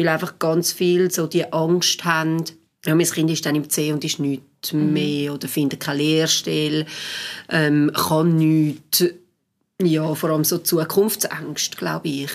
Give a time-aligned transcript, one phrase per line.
[0.00, 2.42] weil einfach ganz viel so die Angst haben,
[2.86, 4.92] ja, mein Kind ist dann im C und ist nichts Mhm.
[4.94, 6.86] mehr oder findet keine Lehrstelle,
[7.50, 9.04] ähm, kann nichts.
[9.82, 12.30] Ja, vor allem so Zukunftsängste, glaube ich.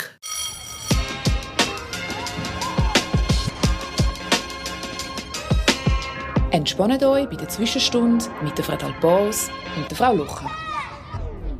[6.51, 10.49] Entspannt euch bei der Zwischenstunde mit der Frau Dalpaus und der Frau Lucher.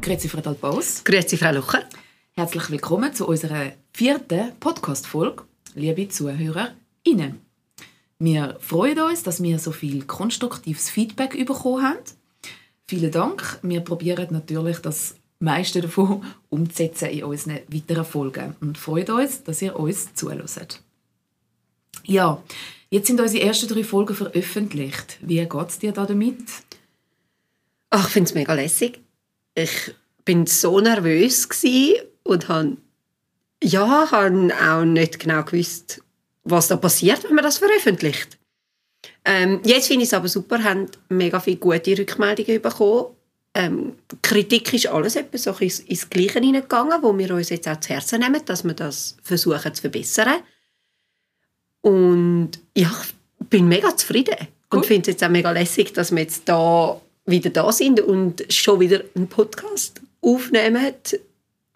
[0.02, 1.04] Grüezi, Frau Dalpaus.
[1.04, 1.84] Grüezi, Frau Lucher.
[2.36, 5.44] Herzlich willkommen zu unserer vierten Podcast-Folge,
[5.76, 7.42] liebe ZuhörerInnen.
[8.18, 12.00] Wir freuen uns, dass wir so viel konstruktives Feedback bekommen haben.
[12.88, 13.60] Vielen Dank.
[13.62, 19.62] Wir probieren natürlich das meiste davon umzusetzen in unseren weiteren Folgen und freuen uns, dass
[19.62, 20.82] ihr uns zuhört.
[22.06, 22.42] Ja,
[22.90, 25.18] jetzt sind unsere ersten drei Folgen veröffentlicht.
[25.22, 26.40] Wie geht es dir da damit?
[27.90, 29.02] Ach, ich finde es mega lässig.
[29.56, 31.48] Ich bin so nervös
[32.24, 32.78] und han
[33.66, 36.02] ja, han auch nicht genau gewusst,
[36.44, 38.38] was da passiert, wenn man das veröffentlicht.
[39.24, 43.06] Ähm, jetzt finde ich es aber super, haben mega viele gute Rückmeldungen bekommen.
[43.56, 47.80] Ähm, Kritik ist alles etwas so ins, ins Gleiche hineingegangen, wo wir uns jetzt auch
[47.80, 50.42] zu Herzen nehmen, dass wir das versuchen zu verbessern.
[51.82, 52.92] Und ja,
[53.40, 54.36] ich bin mega zufrieden
[54.70, 54.80] Gut.
[54.80, 58.46] und finde es jetzt auch mega lässig, dass wir jetzt da wieder da sind und
[58.50, 60.94] schon wieder einen Podcast aufnehmen.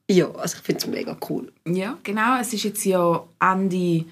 [0.09, 1.51] Ja, also ich finde es mega cool.
[1.67, 2.39] Ja, genau.
[2.39, 4.05] Es ist jetzt ja Ende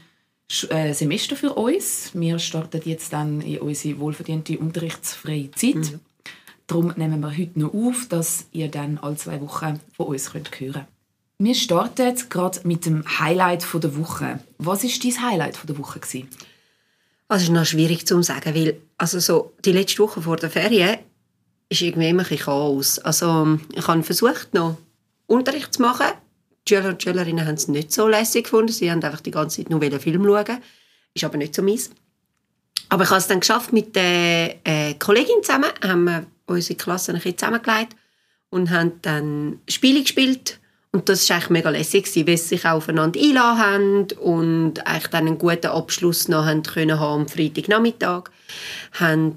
[0.69, 2.11] äh, Semester für uns.
[2.13, 5.99] Wir starten jetzt dann in unsere wohlverdiente unterrichtsfreie Zeit.
[6.67, 10.51] Darum nehmen wir heute noch auf, dass ihr dann alle zwei Wochen von uns könnt
[10.59, 10.85] hören könnt.
[11.39, 14.39] Wir starten gerade mit dem Highlight von der Woche.
[14.59, 15.99] Was ist dein Highlight von der Woche?
[15.99, 16.27] Gewesen?
[17.27, 20.51] Also es ist noch schwierig zu sagen, weil also so die letzte Woche vor der
[20.51, 20.99] Ferien
[21.69, 22.99] ist irgendwie immer ein Chaos.
[22.99, 24.77] Also ich habe versucht, noch
[25.27, 26.07] Unterricht zu machen.
[26.67, 28.71] Die Schüler und Schülerinnen haben es nicht so lässig gefunden.
[28.71, 30.57] Sie haben einfach die ganze Zeit nur Film schauen.
[31.13, 31.91] Ist aber nicht so meins.
[32.89, 37.13] Aber ich habe es dann geschafft, mit der äh, Kollegin zusammen, haben wir unsere Klasse
[37.13, 37.95] ein zusammengelegt
[38.49, 40.59] und haben dann Spiele gespielt.
[40.91, 45.07] Und das war eigentlich mega lässig, weil sie sich auch aufeinander einladen haben und eigentlich
[45.07, 48.31] dann einen guten Abschluss noch haben können haben am Freitagnachmittag.
[48.93, 49.35] Haben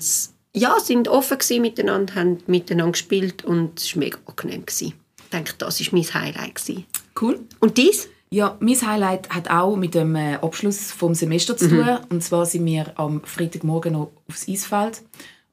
[0.54, 4.64] ja, sind offen miteinander, haben miteinander gespielt und es war mega angenehm.
[4.64, 4.99] Gewesen.
[5.30, 6.56] Ich denke, das war mein Highlight.
[6.56, 6.84] Gewesen.
[7.20, 7.38] Cool.
[7.60, 8.08] Und dies?
[8.32, 11.98] Ja, mein Highlight hat auch mit dem äh, Abschluss vom Semester zu tun.
[12.08, 15.02] Und zwar sind wir am Freitagmorgen noch aufs Eisfeld.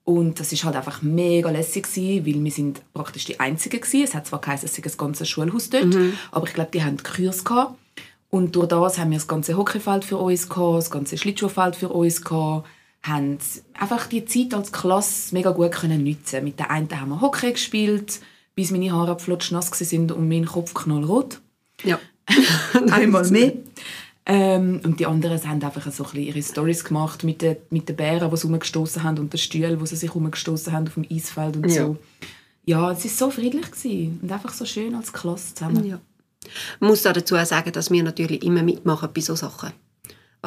[0.03, 4.03] Und das ist halt einfach mega lässig gewesen, weil wir sind praktisch die Einzigen gewesen.
[4.03, 5.95] Es hat zwar geheißen, es sei das ganze Schulhaus dort,
[6.31, 7.77] aber ich glaube, die haben Kurs gehabt.
[8.31, 11.89] Und durch das haben wir das ganze Hockeyfeld für uns gehabt, das ganze Schlittschuhfeld für
[11.89, 12.67] uns gehabt,
[13.03, 13.37] haben
[13.73, 16.43] einfach die Zeit als Klasse mega gut können nutzen.
[16.43, 18.19] Mit der einen haben wir Hockey gespielt,
[18.57, 21.39] bis meine Haare flutschnass sind und mein Kopf knallrot
[21.83, 21.99] Ja.
[22.91, 23.53] einmal mehr.
[24.25, 27.87] Ähm, und die anderen haben einfach so ein bisschen ihre Stories gemacht mit den, mit
[27.87, 30.95] den Bären, die sie rumgestoßen haben und den Stühlen, wo sie sich rumgestoßen haben auf
[30.95, 31.85] dem Eisfeld und Ja.
[31.85, 31.97] so.
[32.65, 35.85] Ja, es war so friedlich gewesen und einfach so schön als Klasse zusammen.
[35.85, 35.99] Ja.
[36.43, 39.71] Ich muss da dazu auch sagen, dass wir natürlich immer mitmachen bei solchen Sachen.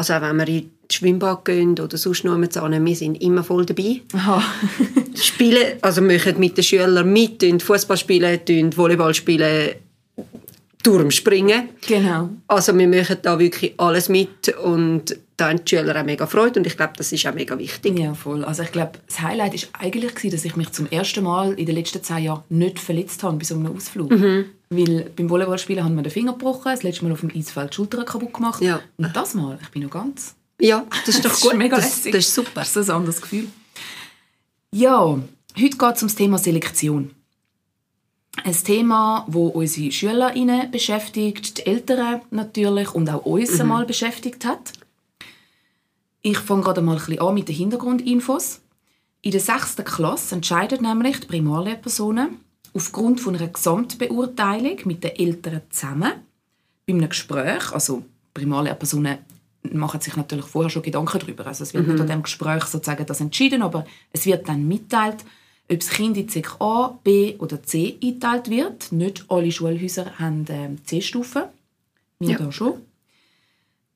[0.01, 3.45] Also auch wenn wir in das Schwimmbad gehen oder sonst noch zusammen, wir sind immer
[3.45, 4.01] voll dabei.
[4.15, 4.43] Aha.
[5.15, 9.73] Spielen, also wir machen mit den Schülern mit, Fußball spielen, Volleyball spielen,
[10.83, 11.69] Turm springen.
[11.87, 12.31] genau.
[12.49, 16.61] Also wir machen da wirklich alles mit und da haben die Schüler auch mega Freude
[16.61, 17.99] und ich glaube, das ist auch mega wichtig.
[17.99, 18.43] Ja, voll.
[18.43, 21.75] Also ich glaube, das Highlight war eigentlich, dass ich mich zum ersten Mal in den
[21.75, 24.11] letzten zehn Jahren nicht verletzt habe bei so einem Ausflug.
[24.11, 24.47] Mhm.
[24.73, 27.75] Weil beim Volleyballspielen haben wir den Finger gebrochen, das letzte Mal auf dem Eisfeld die
[27.75, 28.63] Schulter kaputt gemacht.
[28.63, 28.81] Ja.
[28.99, 31.53] Und das Mal, ich bin noch ganz Ja, das ist doch Das gut.
[31.53, 32.13] ist mega das, lässig.
[32.13, 32.51] das ist super.
[32.55, 33.49] Das ist ein anderes Gefühl.
[34.73, 35.01] Ja,
[35.59, 37.11] heute geht es um das Thema Selektion.
[38.45, 43.61] Ein Thema, das unsere SchülerInnen beschäftigt, die Eltern natürlich und auch uns Mhm.
[43.63, 44.73] einmal beschäftigt hat.
[46.23, 48.61] Ich fange gerade mal ein bisschen an mit den Hintergrundinfos.
[49.23, 52.39] In der sechsten Klasse entscheiden nämlich die Primarlehrpersonen
[52.75, 56.13] aufgrund von einer Gesamtbeurteilung mit den Eltern zusammen
[56.87, 58.05] bei einem Gespräch, also
[58.35, 59.19] Primarlehrpersonen
[59.73, 61.47] machen sich natürlich vorher schon Gedanken darüber.
[61.47, 65.25] Also es wird nicht an dem Gespräch sozusagen das entschieden, aber es wird dann mitteilt,
[65.71, 68.91] ob das Kind in CK A, B oder C eingeteilt wird.
[68.93, 71.43] Nicht alle Schulhäuser haben ähm, C-Stufen.
[72.19, 72.39] Wir Ja.
[72.39, 72.75] da schon.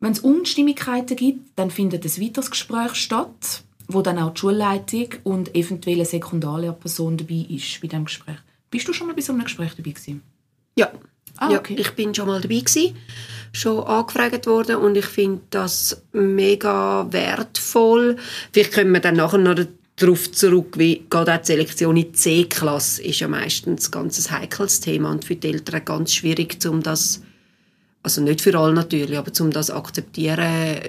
[0.01, 5.09] Wenn es Unstimmigkeiten gibt, dann findet ein weiteres Gespräch statt, wo dann auch die Schulleitung
[5.25, 8.37] und eventuell eine Sekundarlehrperson dabei ist bei diesem Gespräch.
[8.75, 10.21] Bist du schon mal bei so einem Gespräch dabei gewesen?
[10.75, 10.91] Ja.
[11.37, 11.77] Ah, ja, okay.
[11.79, 12.97] ich bin schon mal dabei gewesen,
[13.53, 18.17] schon angefragt worden und ich finde das mega wertvoll.
[18.53, 19.55] Vielleicht kommen wir dann nachher noch
[19.95, 24.81] darauf zurück, wie gerade auch die Selektion in C-Klasse ist ja meistens ein ganz heikles
[24.81, 27.23] Thema und für die Eltern ganz schwierig, um das
[28.03, 30.81] Also nicht für alle natürlich, aber um das akzeptieren,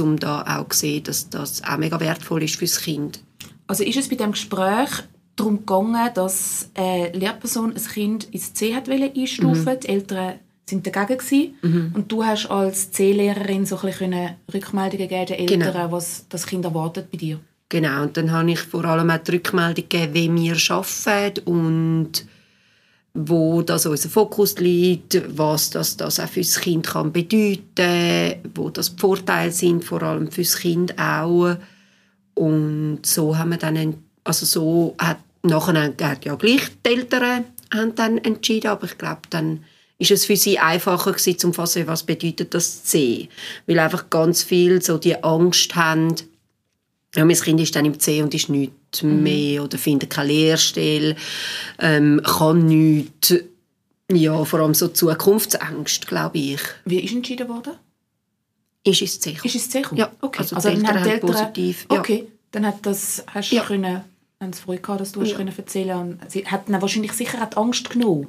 [0.00, 3.22] um da auch zu sehen, dass das auch mega wertvoll ist fürs Kind.
[3.68, 5.04] Also ist es bei dem Gespräch
[5.36, 9.80] darum gegangen, dass eine Lehrperson ein Kind ins C hat einstufen mhm.
[9.80, 10.34] Die Eltern
[10.70, 11.54] sind dagegen gewesen.
[11.62, 11.92] Mhm.
[11.94, 15.92] und du hast als C-Lehrerin so ein bisschen Rückmeldungen geben den Eltern, genau.
[15.92, 17.40] was das Kind erwartet bei dir.
[17.68, 22.26] Genau, und dann habe ich vor allem auch die Rückmeldung gegeben, wie wir arbeiten und
[23.12, 28.70] wo das unser Fokus liegt, was das, das auch für das Kind kann bedeuten wo
[28.70, 31.56] das Vorteile sind, vor allem für das Kind auch.
[32.34, 33.94] Und so haben wir dann,
[34.24, 39.22] also so hat nachher hat ja gleich die Eltern haben dann entschieden, aber ich glaube,
[39.30, 39.64] dann
[39.98, 43.28] ist es für sie einfacher gewesen, zu fassen, was bedeutet das C.
[43.66, 46.14] Weil einfach ganz viel so die Angst haben,
[47.14, 49.22] ja, mein Kind ist dann im C und ist nichts mhm.
[49.22, 51.16] mehr oder findet keine Lehrstelle,
[51.78, 53.34] ähm, kann nichts.
[54.12, 56.60] Ja, vor allem so Zukunftsängste, glaube ich.
[56.84, 57.74] Wie ist entschieden worden?
[58.82, 59.36] Ist es C.
[59.42, 59.82] Ist es C?
[59.94, 60.40] Ja, okay.
[60.40, 61.86] Also, also die Eltern, Eltern positiv.
[61.90, 62.00] Ja.
[62.52, 63.62] Dann hat das, hast ja.
[63.62, 64.02] können,
[64.40, 65.36] haben sie Freude gehabt, dass du ja.
[65.36, 68.28] können erzählen und Sie hat wahrscheinlich sicher auch die Angst genommen.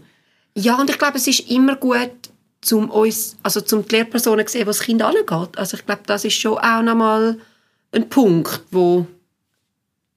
[0.55, 2.11] Ja, und ich glaube, es ist immer gut,
[2.71, 5.57] um uns, also zum die Lehrpersonen zu sehen, wo das Kind angeht.
[5.57, 7.39] Also ich glaube, das ist schon auch nochmal
[7.91, 9.07] ein Punkt, wo,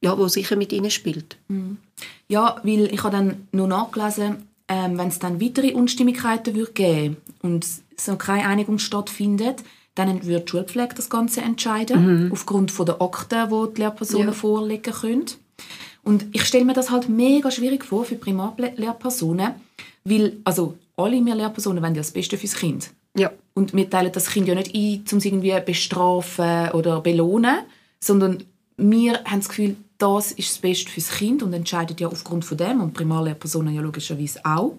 [0.00, 1.36] ja, wo sicher mit ihnen spielt.
[1.48, 1.78] Mhm.
[2.28, 7.16] Ja, weil ich habe dann noch nachgelesen, ähm, wenn es dann weitere Unstimmigkeiten würde geben
[7.42, 7.66] und
[7.96, 9.62] so keine Einigung stattfindet,
[9.94, 12.32] dann würde die Schulpflege das Ganze entscheiden, mhm.
[12.32, 14.32] aufgrund von der Akten, die die Lehrpersonen ja.
[14.32, 15.26] vorlegen können.
[16.02, 19.52] Und ich stelle mir das halt mega schwierig vor für Primarlehrpersonen,
[20.04, 22.90] weil also alle wir Lehrpersonen wollen ja das Beste fürs Kind.
[23.16, 23.30] Ja.
[23.54, 27.58] Und wir teilen das Kind ja nicht ein, um es irgendwie bestrafen oder belohnen,
[28.00, 28.42] sondern
[28.76, 32.58] wir haben das Gefühl, das ist das Beste fürs Kind und entscheiden ja aufgrund von
[32.58, 34.76] dem und Primarlehrpersonen ja logischerweise auch.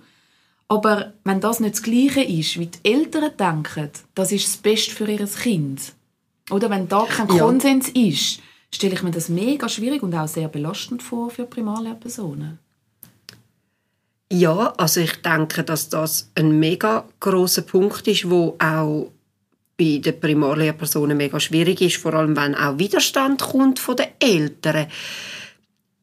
[0.67, 4.91] Aber wenn das nicht das Gleiche ist, wie die Eltern denken, das ist das Beste
[4.91, 5.93] für ihr Kind,
[6.49, 8.07] oder wenn da kein Konsens ja.
[8.07, 8.39] ist,
[8.73, 12.59] stelle ich mir das mega schwierig und auch sehr belastend vor für Primarlehrpersonen.
[14.31, 19.11] Ja, also ich denke, dass das ein mega großer Punkt ist, wo auch
[19.77, 24.87] bei den Primarlehrpersonen mega schwierig ist, vor allem wenn auch Widerstand kommt von den Eltern.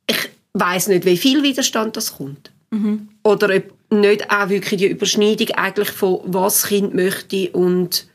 [0.06, 2.52] Ich weiß nicht, wie viel Widerstand das kommt.
[2.70, 3.08] Mhm.
[3.22, 3.64] Oder ob
[4.00, 8.06] nicht auch wirklich die Überschneidung eigentlich von was das Kind möchte und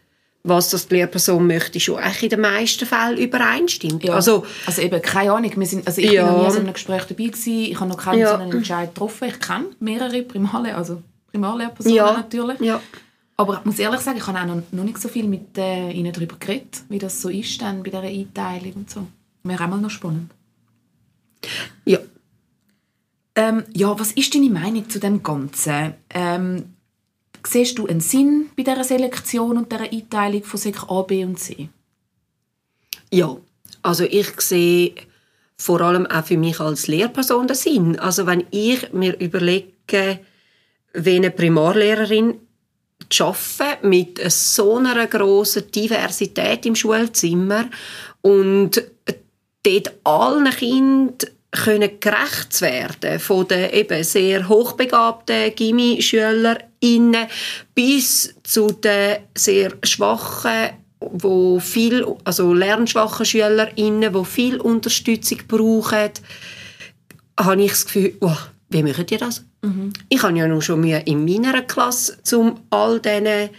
[0.43, 4.03] was das die Lehrperson möchte, schon eigentlich in den meisten Fällen übereinstimmt.
[4.03, 4.13] Ja.
[4.13, 6.25] Also, also eben, keine Ahnung, wir sind, also ich ja.
[6.25, 7.71] war noch nie in einem Gespräch dabei, gewesen.
[7.71, 8.29] ich habe noch keinen ja.
[8.29, 9.27] so einen Entscheid getroffen.
[9.27, 11.01] Ich kenne mehrere Primarle also
[11.31, 12.13] Primarlehrpersonen ja.
[12.13, 12.59] natürlich.
[12.61, 12.81] Ja.
[13.35, 15.91] Aber ich muss ehrlich sagen, ich habe auch noch, noch nicht so viel mit äh,
[15.91, 19.05] ihnen darüber geredet, wie das so ist dann bei dieser Einteilung und so.
[19.43, 20.31] Wäre auch mal noch spannend.
[21.85, 21.99] Ja.
[23.37, 25.93] Ähm, ja, was ist deine Meinung zu dem Ganzen?
[26.09, 26.73] Ähm,
[27.49, 31.39] Siehst du einen Sinn bei dieser Selektion und dieser Einteilung von Sek A, B und
[31.39, 31.69] C?
[33.11, 33.37] Ja,
[33.83, 34.95] also ich sehe
[35.55, 37.99] vor allem auch für mich als Lehrperson den Sinn.
[37.99, 40.19] Also wenn ich mir überlege,
[40.93, 42.35] wie eine Primarlehrerin
[43.09, 47.69] zu arbeiten mit so einer grossen Diversität im Schulzimmer
[48.21, 48.83] und
[49.63, 57.27] dort allen Kindern können gerecht werden von den eben sehr hochbegabten Gimmi-SchülerInnen
[57.73, 66.09] bis zu den sehr schwachen wo viel, also lernschwachen SchülerInnen, die viel Unterstützung brauchen,
[67.39, 68.37] habe ich das Gefühl, oh,
[68.69, 69.45] wie machen die das?
[69.61, 69.93] Mhm.
[70.09, 73.49] Ich habe ja noch schon Mühe in meiner Klasse, um all diesen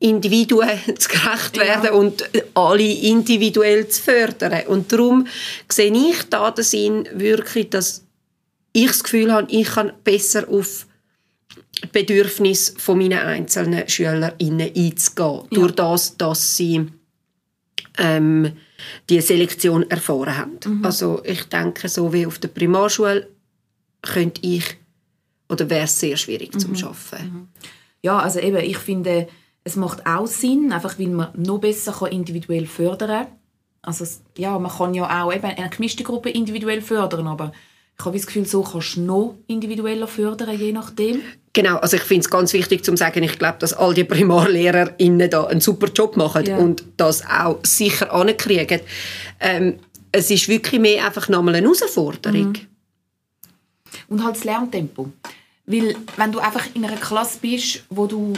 [0.00, 1.92] Individuen zu gerecht werden ja.
[1.92, 4.66] und alle individuell zu fördern.
[4.66, 5.26] Und darum
[5.68, 8.04] sehe ich da den Sinn wirklich, dass
[8.72, 10.86] ich das Gefühl habe, ich kann besser auf
[11.82, 15.40] die Bedürfnisse meiner einzelnen SchülerInnen einzugehen.
[15.40, 15.46] Ja.
[15.50, 16.86] Durch das, dass sie
[17.98, 18.52] ähm,
[19.10, 20.58] die Selektion erfahren haben.
[20.64, 20.84] Mhm.
[20.84, 23.28] Also ich denke, so wie auf der Primarschule
[24.02, 24.64] könnte ich
[25.48, 26.58] oder wäre es sehr schwierig mhm.
[26.58, 27.32] zum Arbeiten.
[27.32, 27.48] Mhm.
[28.02, 29.28] Ja, also eben, ich finde,
[29.68, 33.26] es macht auch Sinn, einfach weil man noch besser individuell fördern kann.
[33.82, 34.04] Also
[34.36, 37.52] ja, man kann ja auch eben eine gemischte Gruppe individuell fördern, aber
[37.98, 41.20] ich habe das Gefühl, so kannst du noch individueller fördern, je nachdem.
[41.52, 45.28] Genau, also ich finde es ganz wichtig zu sagen, ich glaube, dass all die PrimarlehrerInnen
[45.28, 46.56] da einen super Job machen ja.
[46.56, 48.80] und das auch sicher ankriegen.
[49.40, 49.78] Ähm,
[50.12, 52.52] es ist wirklich mehr einfach nochmal eine Herausforderung.
[52.52, 52.66] Mhm.
[54.08, 55.10] Und halt das Lerntempo.
[55.66, 58.32] Weil wenn du einfach in einer Klasse bist, wo du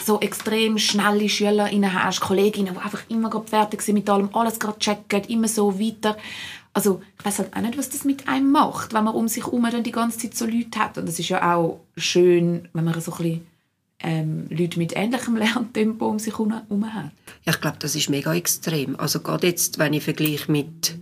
[0.00, 4.78] so extrem schnelle Schülerinnen hast, Kolleginnen, die einfach immer fertig sind mit allem, alles gerade
[4.78, 6.16] checken, immer so weiter.
[6.74, 9.44] Also ich weiß halt auch nicht, was das mit einem macht, wenn man um sich
[9.44, 10.96] herum dann die ganze Zeit so Leute hat.
[10.96, 13.46] Und es ist ja auch schön, wenn man so ein bisschen
[14.02, 17.10] ähm, Leute mit ähnlichem Lerntempo um sich herum hat.
[17.44, 18.98] Ja, ich glaube, das ist mega extrem.
[18.98, 20.96] Also gerade jetzt, wenn ich vergleiche mit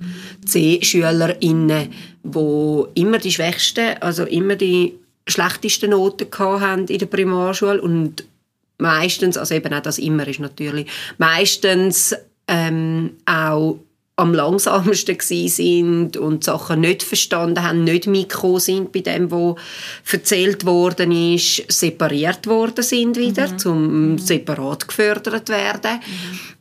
[0.44, 1.92] C-SchülerInnen,
[2.25, 8.25] die immer die schwächsten, also immer die schlechtesten Noten hatten in der Primarschule und
[8.80, 10.87] meistens, also eben auch das immer ist natürlich,
[11.18, 12.14] meistens
[12.49, 13.78] ähm, auch
[14.20, 15.16] am langsamsten
[15.49, 19.56] sind und Sachen nicht verstanden haben, nicht mitgekommen sind bei dem, was
[20.12, 23.58] erzählt worden ist, separiert worden sind wieder, mhm.
[23.58, 24.18] zum mhm.
[24.18, 26.00] separat gefördert werden.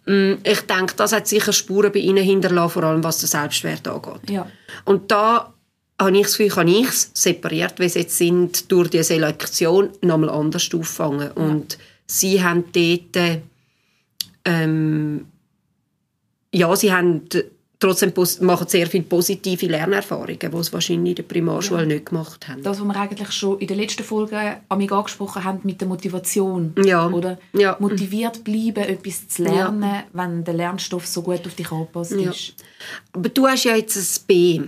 [0.05, 0.37] Mhm.
[0.43, 4.29] Ich denke, das hat sicher Spuren bei ihnen hinterlassen, vor allem was den Selbstwert angeht.
[4.29, 4.47] Ja.
[4.85, 5.53] Und da
[5.99, 9.89] habe ich das Gefühl, kann ich es separiert, wie sie jetzt sind, durch die Selektion
[10.01, 11.29] nochmal anders auffangen.
[11.35, 11.43] Ja.
[12.11, 13.41] Sie haben dort
[14.45, 15.25] ähm,
[16.51, 17.27] ja, sie haben
[17.79, 18.11] trotzdem
[18.41, 21.87] machen sehr viele positive Lernerfahrungen, die sie wahrscheinlich in der Primarschule ja.
[21.87, 22.61] nicht gemacht haben.
[22.61, 26.73] Das, was wir eigentlich schon in der letzten Folge angesprochen haben mit der Motivation.
[26.83, 27.07] Ja.
[27.09, 27.77] Oder ja.
[27.79, 30.03] motiviert bleiben, etwas zu lernen, ja.
[30.11, 32.55] wenn der Lernstoff so gut auf dich angepasst ist.
[33.13, 34.61] Aber du hast ja jetzt ein B.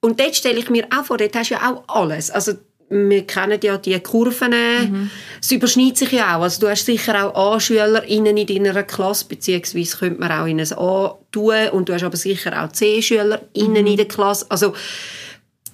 [0.00, 2.30] Und dort stelle ich mir auch vor, dort hast du ja auch alles.
[2.30, 2.52] Also
[2.88, 5.10] wir kennen ja die Kurven, mhm.
[5.40, 6.42] es überschneidet sich ja auch.
[6.42, 10.72] Also du hast sicher auch A-SchülerInnen in deiner Klasse, beziehungsweise könnte man auch in ein
[10.72, 13.86] A tun und du hast aber sicher auch C-SchülerInnen mhm.
[13.86, 14.46] in der Klasse.
[14.48, 14.74] Also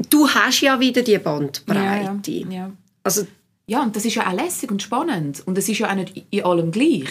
[0.08, 2.30] du hast ja wieder die Bandbreite.
[2.30, 2.70] Ja, ja.
[3.04, 3.26] Also,
[3.66, 6.24] ja, und das ist ja auch lässig und spannend und es ist ja auch nicht
[6.30, 7.08] in allem gleich.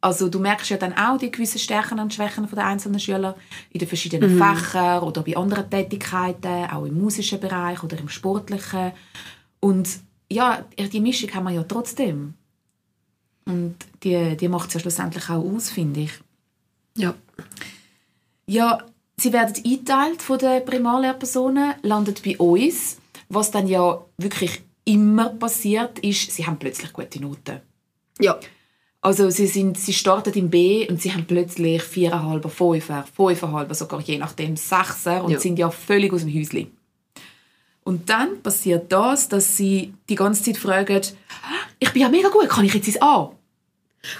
[0.00, 3.34] Also du merkst ja dann auch die gewissen Stärken und Schwächen der einzelnen Schüler
[3.70, 4.42] in den verschiedenen mhm.
[4.42, 8.92] Fächern oder bei anderen Tätigkeiten, auch im musischen Bereich oder im sportlichen.
[9.60, 12.34] Und ja, die Mischung haben wir ja trotzdem.
[13.44, 16.12] Und die, die macht es ja schlussendlich auch aus, finde ich.
[16.96, 17.14] Ja.
[18.46, 18.78] Ja,
[19.16, 22.98] sie werden eingeteilt von den Primarlehrpersonen, landet bei uns.
[23.28, 27.60] Was dann ja wirklich immer passiert, ist, sie haben plötzlich gute Noten.
[28.20, 28.38] Ja.
[29.00, 34.00] Also sie, sind, sie starten im B und sie haben plötzlich viereinhalb, fünfer, fünfeinhalb, sogar
[34.00, 35.40] je nachdem sechser und ja.
[35.40, 36.75] sind ja völlig aus dem Häuschen.
[37.86, 41.02] Und dann passiert das, dass sie die ganze Zeit fragen,
[41.78, 43.30] ich bin ja mega gut, kann ich jetzt ins A?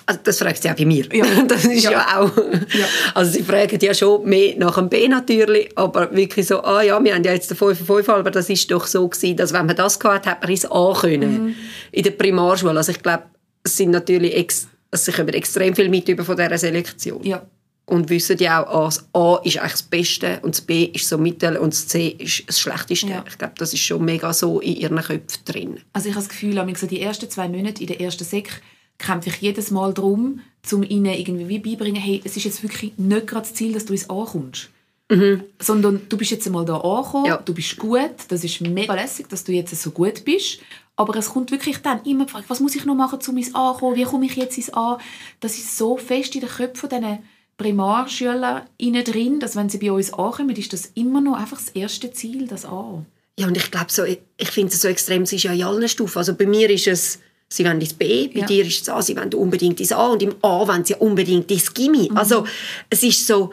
[0.06, 1.04] Also das fragt sie auch bei mir.
[1.12, 1.24] Ja.
[1.48, 2.30] Das ist ja, ja auch.
[2.36, 2.86] Ja.
[3.14, 7.02] Also sie fragen ja schon mehr nach dem B natürlich, aber wirklich so, ah ja,
[7.02, 9.66] wir haben ja jetzt den 5 5 aber das ist doch so gewesen, dass wenn
[9.66, 11.46] man das gehabt hat, man ins A können.
[11.46, 11.54] Mhm.
[11.90, 12.76] In der Primarschule.
[12.76, 13.24] Also ich glaube,
[13.64, 17.20] es sind natürlich ex also kommen extrem viel mit über von dieser Selektion.
[17.24, 17.42] Ja
[17.86, 21.16] und wissen ja auch, das A ist eigentlich das Beste und das B ist so
[21.18, 23.08] mittel und das C ist das Schlechteste.
[23.08, 23.24] Ja.
[23.28, 25.80] Ich glaube, das ist schon mega so in ihren Köpfen drin.
[25.92, 28.60] Also ich habe das Gefühl, so die ersten zwei Monate in der ersten Sek
[28.98, 30.40] kämpfe ich jedes Mal darum,
[30.72, 33.92] um ihnen irgendwie beibringen, hey, es ist jetzt wirklich nicht gerade das Ziel, dass du
[33.92, 34.70] ins A kommst.
[35.08, 35.44] Mhm.
[35.60, 37.36] Sondern du bist jetzt einmal da angekommen, ja.
[37.36, 40.58] du bist gut, das ist mega lässig, dass du jetzt so gut bist.
[40.96, 43.54] Aber es kommt wirklich dann immer die Frage, was muss ich noch machen, um ins
[43.54, 44.98] A zu kommen, wie komme ich jetzt ins A?
[45.38, 47.18] Das ist so fest in den Köpfen dieser
[47.56, 52.12] Primarschüler drin, dass wenn sie bei uns ankommen, ist das immer noch einfach das erste
[52.12, 53.04] Ziel, das A.
[53.38, 55.88] Ja, und ich glaube, so, ich finde es so extrem, es ist ja in allen
[55.88, 56.18] Stufen.
[56.18, 58.46] Also bei mir ist es, sie wollen ins B, bei ja.
[58.46, 61.50] dir ist es A, sie wollen unbedingt ins A und im A wollen sie unbedingt
[61.50, 62.08] ins Gimmi.
[62.10, 62.16] Mhm.
[62.16, 62.46] Also
[62.88, 63.52] es ist so,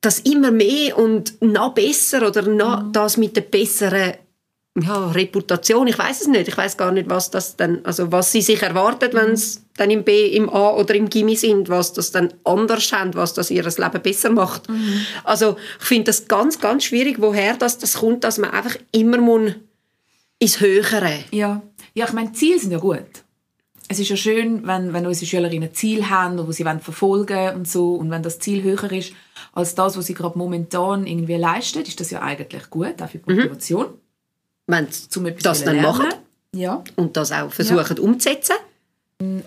[0.00, 2.92] das immer mehr und noch besser oder noch mhm.
[2.92, 4.14] das mit der besseren
[4.76, 6.48] ja, Reputation, ich weiß es nicht.
[6.48, 9.90] Ich weiß gar nicht, was das dann, also was sie sich erwartet, wenn sie dann
[9.90, 13.52] im B, im A oder im Gimmi sind, was das dann anders haben, was das
[13.52, 14.68] ihr Leben besser macht.
[14.68, 15.06] Mhm.
[15.22, 19.18] Also ich finde das ganz, ganz schwierig, woher das, das kommt, dass man einfach immer
[19.18, 19.52] muss
[20.40, 21.20] ins Höhere.
[21.30, 21.62] Ja,
[21.94, 23.06] ja ich meine, Ziele sind ja gut.
[23.86, 27.56] Es ist ja schön, wenn, wenn unsere Schülerinnen ein Ziel haben, das sie verfolgen wollen
[27.56, 27.94] und so.
[27.94, 29.12] Und wenn das Ziel höher ist
[29.52, 33.18] als das, was sie gerade momentan irgendwie leisten, ist das ja eigentlich gut, auch für
[33.18, 33.36] die mhm.
[33.36, 33.86] Motivation.
[33.86, 34.03] Mhm
[34.66, 36.08] wenn sie das dann machen
[36.52, 36.82] ja.
[36.96, 38.02] und das auch versuchen ja.
[38.02, 38.56] umzusetzen.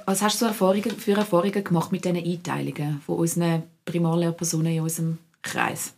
[0.06, 5.18] Was hast du Erfahrungen, für Erfahrungen gemacht mit diesen Einteilungen von unseren Primarlehrpersonen in unserem
[5.42, 5.94] Kreis?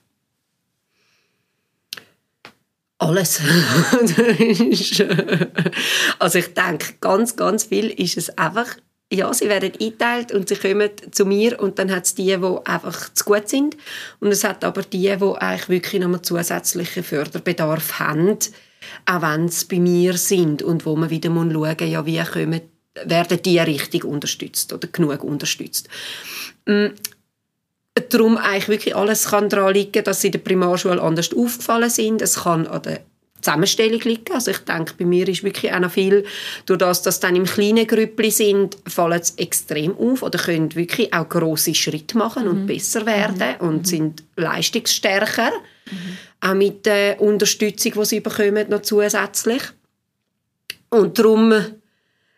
[2.97, 3.39] Alles.
[6.19, 8.75] also ich denke, ganz, ganz viel ist es einfach,
[9.11, 12.57] ja, sie werden eingeteilt und sie kommen zu mir und dann hat es die, die
[12.65, 13.77] einfach zu gut sind
[14.19, 18.37] und es hat aber die, die eigentlich wirklich noch zusätzlichen Förderbedarf haben,
[19.05, 22.61] auch wenn sie bei mir sind und wo man wieder schauen muss, ja, wie kommen,
[23.05, 25.89] werden die richtig unterstützt oder genug unterstützt.
[26.65, 26.93] Mhm.
[28.09, 32.21] Darum eigentlich wirklich alles kann daran liegen, dass sie in der Primarschule anders aufgefallen sind.
[32.21, 33.01] Es kann an der
[33.41, 34.33] Zusammenstellung liegen.
[34.33, 36.25] Also ich denke, bei mir ist wirklich auch noch viel,
[36.65, 41.13] durch das, dass dann im kleinen Grüppli sind, fallen sie extrem auf oder können wirklich
[41.13, 42.49] auch große Schritte machen mhm.
[42.49, 43.67] und besser werden mhm.
[43.67, 43.85] und mhm.
[43.85, 45.51] sind leistungsstärker.
[45.91, 46.17] Mhm.
[46.41, 49.61] Auch mit der Unterstützung, die sie bekommen, noch zusätzlich.
[50.89, 51.53] Und darum,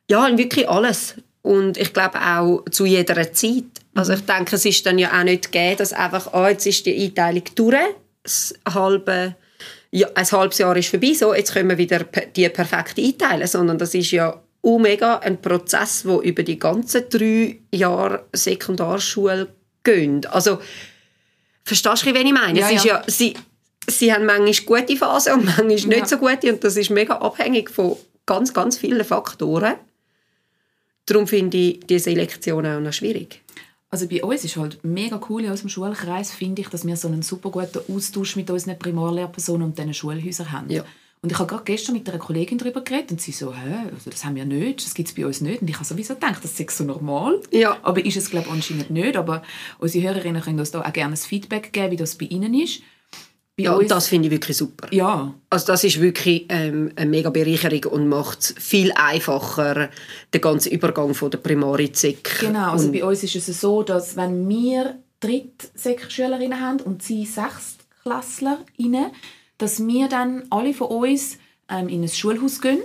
[0.10, 1.15] ja, wirklich alles.
[1.41, 3.63] und ich glaube auch zu jeder Zeit.
[3.93, 6.86] Also ich denke, es ist dann ja auch nicht gegeben, dass einfach, ah, jetzt ist
[6.86, 7.77] die Einteilung durch,
[8.24, 9.36] das halbe,
[9.91, 12.05] ja, ein halbes Jahr ist vorbei, so, jetzt können wir wieder
[12.36, 17.60] die perfekt einteilen, sondern das ist ja mega ein Prozess, der über die ganzen drei
[17.72, 19.48] Jahre Sekundarschule
[19.84, 20.27] geht.
[20.27, 20.62] Also,
[21.63, 22.60] verstehst du, was ich meine?
[22.60, 22.96] Ja, es ist ja.
[22.98, 23.34] ja, sie,
[23.88, 26.06] sie haben manchmal gute Phasen und manchmal nicht Ja.
[26.06, 27.96] so gute und das ist mega abhängig von
[28.26, 29.76] ganz, ganz vielen Faktoren.
[31.06, 33.42] Darum finde ich die Selektion auch noch schwierig.
[33.90, 37.10] Also bei uns ist halt mega cool in unserem Schulkreis, finde ich, dass wir so
[37.10, 40.70] einen super guten Austausch mit unseren Primarlehrpersonen und diesen Schulhäusern haben.
[40.70, 40.86] Ja.
[41.24, 44.10] Und ich habe gerade gestern mit einer Kollegin darüber geredet und sie so, hä, also
[44.10, 45.62] das haben wir nicht, das gibt es bei uns nicht.
[45.62, 47.42] Und ich habe sowieso gedacht, das sei so normal.
[47.52, 47.78] Ja.
[47.84, 49.18] Aber ist es, glaube ich, anscheinend nicht.
[49.18, 49.44] Aber
[49.78, 52.82] unsere Hörerinnen können uns da auch gerne ein Feedback geben, wie das bei ihnen ist.
[53.63, 54.88] Ja, uns, das finde ich wirklich super.
[54.91, 59.89] ja, Also das ist wirklich ähm, eine mega Bereicherung und macht es viel einfacher,
[60.34, 62.39] den ganzen Übergang von der Primar in die Sek.
[62.39, 69.12] Genau, also bei uns ist es so, dass wenn wir Drittsekschülerinnen haben und sie Sechstklässlerinnen,
[69.58, 71.38] dass wir dann alle von uns
[71.70, 72.82] ähm, in ein Schulhaus gehen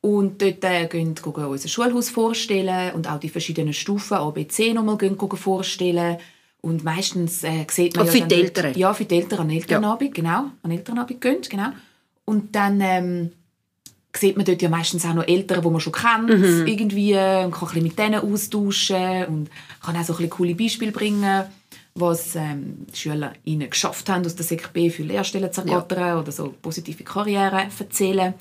[0.00, 4.48] und dort äh, gehen, gehen unser Schulhaus vorstellen und auch die verschiedenen Stufen A, B,
[4.48, 6.18] C nochmal gehen, gehen vorstellen
[6.60, 8.74] und meistens äh, sieht man Ah, ja für dann die Eltern?
[8.74, 11.68] Ja, für die Eltern an Elternabend, genau, an Elternabend gehen, genau.
[12.24, 13.30] Und dann ähm,
[14.14, 16.30] sieht man dort ja meistens auch noch Eltern, die man schon kennt,
[16.68, 19.50] irgendwie, äh, und kann ein mit denen austauschen und
[19.84, 21.44] kann auch so ein bisschen coole Beispiele bringen,
[21.94, 26.32] was ähm, Schüler ihnen geschafft haben, aus der Sek B für Lehrstellen zu ergattern oder
[26.32, 28.34] so positive Karriere erzählen.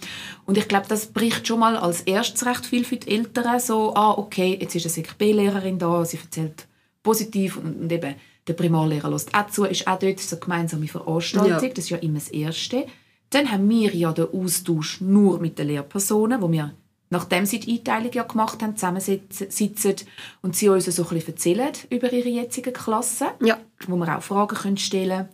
[0.46, 3.96] Und ich glaube, das bricht schon mal als erstes recht viel für die Eltern, so,
[3.96, 6.68] ah, okay, jetzt ist eine Sek B-Lehrerin da, sie erzählt
[7.08, 8.16] positiv und, und eben
[8.48, 11.60] der Primarlehrer lässt auch zu, ist auch dort so eine gemeinsame Veranstaltung, Ja.
[11.60, 12.86] das ist ja immer das Erste.
[13.30, 16.74] Dann haben wir ja den Austausch nur mit den Lehrpersonen, wo wir,
[17.10, 19.96] nachdem sie die Einteilung ja gemacht haben, zusammensitzen
[20.42, 23.58] und sie uns so ein bisschen erzählen über ihre jetzigen Klassen, Ja.
[23.88, 25.30] wo wir auch Fragen können stellen können.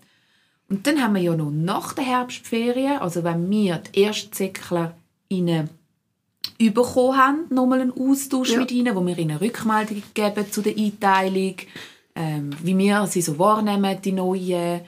[0.69, 4.09] Und dann haben wir ja noch nach der Herbstferien, also wenn wir die
[5.29, 5.69] ihnen
[6.57, 8.59] bekommen haben, nochmal einen Austausch Ja.
[8.59, 11.55] mit ihnen, wo wir ihnen Rückmeldungen geben zu der Einteilung,
[12.15, 14.81] ähm, wie wir sie so wahrnehmen, die neuen.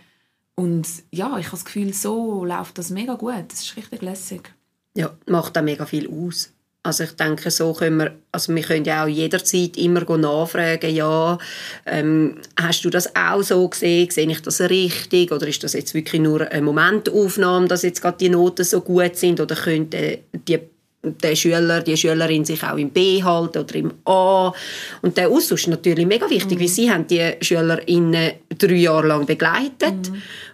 [0.55, 3.45] Und ja, ich habe das Gefühl, so läuft das mega gut.
[3.49, 4.53] Das ist richtig lässig.
[4.95, 6.51] Ja, macht auch mega viel aus.
[6.83, 11.39] Also ich denke, so können wir, also wir können ja auch jederzeit immer nachfragen, ja,
[11.87, 15.95] ähm, hast du das auch so gesehen, sehe ich das richtig oder ist das jetzt
[15.95, 20.59] wirklich nur eine Momentaufnahme, dass jetzt gerade die Noten so gut sind oder könnte die
[21.05, 24.53] der Schüler, die Schülerin sich auch im B halten oder im A.
[25.01, 29.25] Und der Austausch ist natürlich mega wichtig, weil sie haben die SchülerInnen drei Jahre lang
[29.25, 30.11] begleitet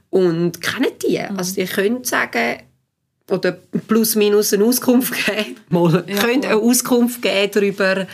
[0.09, 1.19] und kennen die.
[1.19, 2.57] Also die können sagen,
[3.29, 3.53] oder
[3.87, 8.07] plus minus eine Auskunft geben, mal, Ja, können eine Auskunft geben darüber,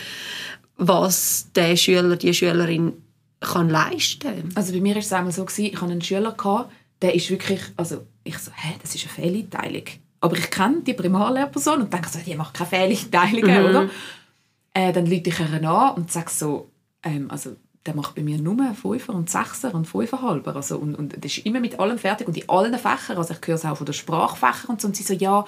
[0.78, 2.93] was der Schüler, die Schülerin
[3.39, 4.52] kann leisten.
[4.56, 6.71] Also bei mir war es einmal so, gewesen, ich hatte einen Schüler, gehabt,
[7.02, 9.84] der ist wirklich, also ich so, hä, das ist eine Fehleinteilung.
[10.20, 13.90] Aber ich kenne die Primarlehrperson und denke so, die macht keine Fehleinteilungen, oder?
[14.74, 16.70] Äh, dann rufe ich ihr an und sage so,
[17.04, 17.56] ähm, also
[17.88, 20.56] der macht bei mir nur Fünfer und Sechser und Fünferhalber.
[20.56, 23.18] Also, und, und das ist immer mit allem fertig und in allen Fächern.
[23.18, 24.90] Also ich höre es auch von den Sprachfächern und so.
[24.90, 25.46] Und sie so, ja,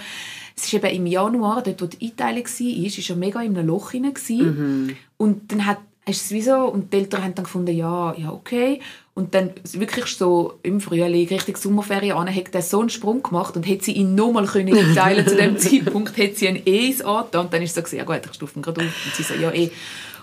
[0.56, 3.68] es ist eben im Januar, dort wo die Einteilung war, ist er mega in einem
[3.68, 4.14] Loch hinein.
[4.14, 4.98] gewesen.
[5.18, 8.32] Und dann hat ist es wie so, und die Eltern haben dann gefunden, ja, ja,
[8.32, 8.82] okay.
[9.14, 13.56] Und dann wirklich so im Frühling, Richtung Sommerferien an, hat er so einen Sprung gemacht
[13.56, 17.46] und hätte sie ihn nochmal können einteilen zu dem Zeitpunkt, hätte sie ein E's angetan.
[17.46, 18.88] Und dann ist es so, ja gut, ich stufe ihn gerade auf.
[19.06, 19.72] Und sie so, ja, eh.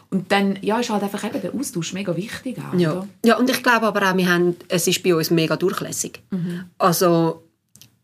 [0.08, 2.56] Und dann ja, ist halt einfach eben der Austausch mega wichtig.
[2.58, 2.92] Auch, Ja.
[2.92, 3.08] oder?
[3.24, 6.22] ja, und ich glaube aber auch, wir haben, es ist bei uns mega durchlässig.
[6.78, 7.42] Also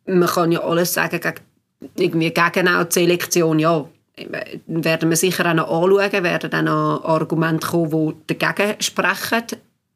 [0.07, 1.35] man kann ja alles sagen, gegen,
[1.97, 3.87] irgendwie gegen auch die Selektion, ja,
[4.66, 9.44] werden wir sicher auch noch anschauen, werden dann noch Argumente kommen, die dagegen sprechen.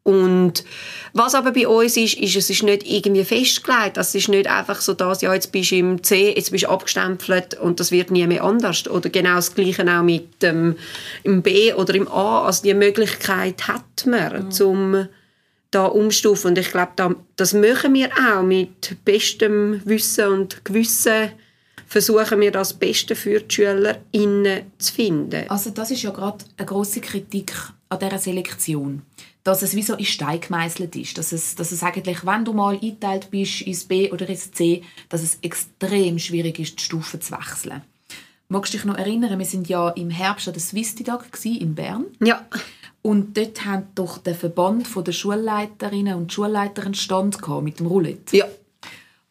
[0.06, 0.62] Und
[1.14, 3.96] was aber bei uns ist, ist, es ist nicht irgendwie festgelegt.
[3.96, 6.68] Es ist nicht einfach so, dass ja, jetzt bist du im C, jetzt bist du
[6.68, 8.88] abgestempelt und das wird nie mehr anders.
[8.88, 10.76] Oder genau das Gleiche auch mit dem
[11.24, 12.46] im B oder im A.
[12.46, 15.08] Also die Möglichkeit hat man, zum
[15.72, 16.50] da umstufen.
[16.50, 21.32] Und ich glaube, da, das machen wir auch mit bestem Wissen und Gewissen
[22.02, 25.48] versuchen wir das Beste für die SchülerInnen zu finden.
[25.48, 27.54] Also das ist ja gerade eine große Kritik
[27.88, 29.00] an dieser Selektion.
[29.42, 31.16] Dass es wie so in Stein gemeißelt ist.
[31.16, 34.82] Dass es, dass es eigentlich, wenn du mal eingeteilt bist ins B oder ins C,
[35.08, 37.80] dass es extrem schwierig ist, die Stufen zu wechseln.
[38.48, 42.04] Magst du dich noch erinnern, wir sind ja im Herbst an der Swisstag in Bern.
[42.22, 42.46] Ja,
[43.00, 48.36] Und dort hat doch der Verband der Schulleiterinnen und Schulleiter einen Stand mit dem Roulette.
[48.36, 48.44] ja.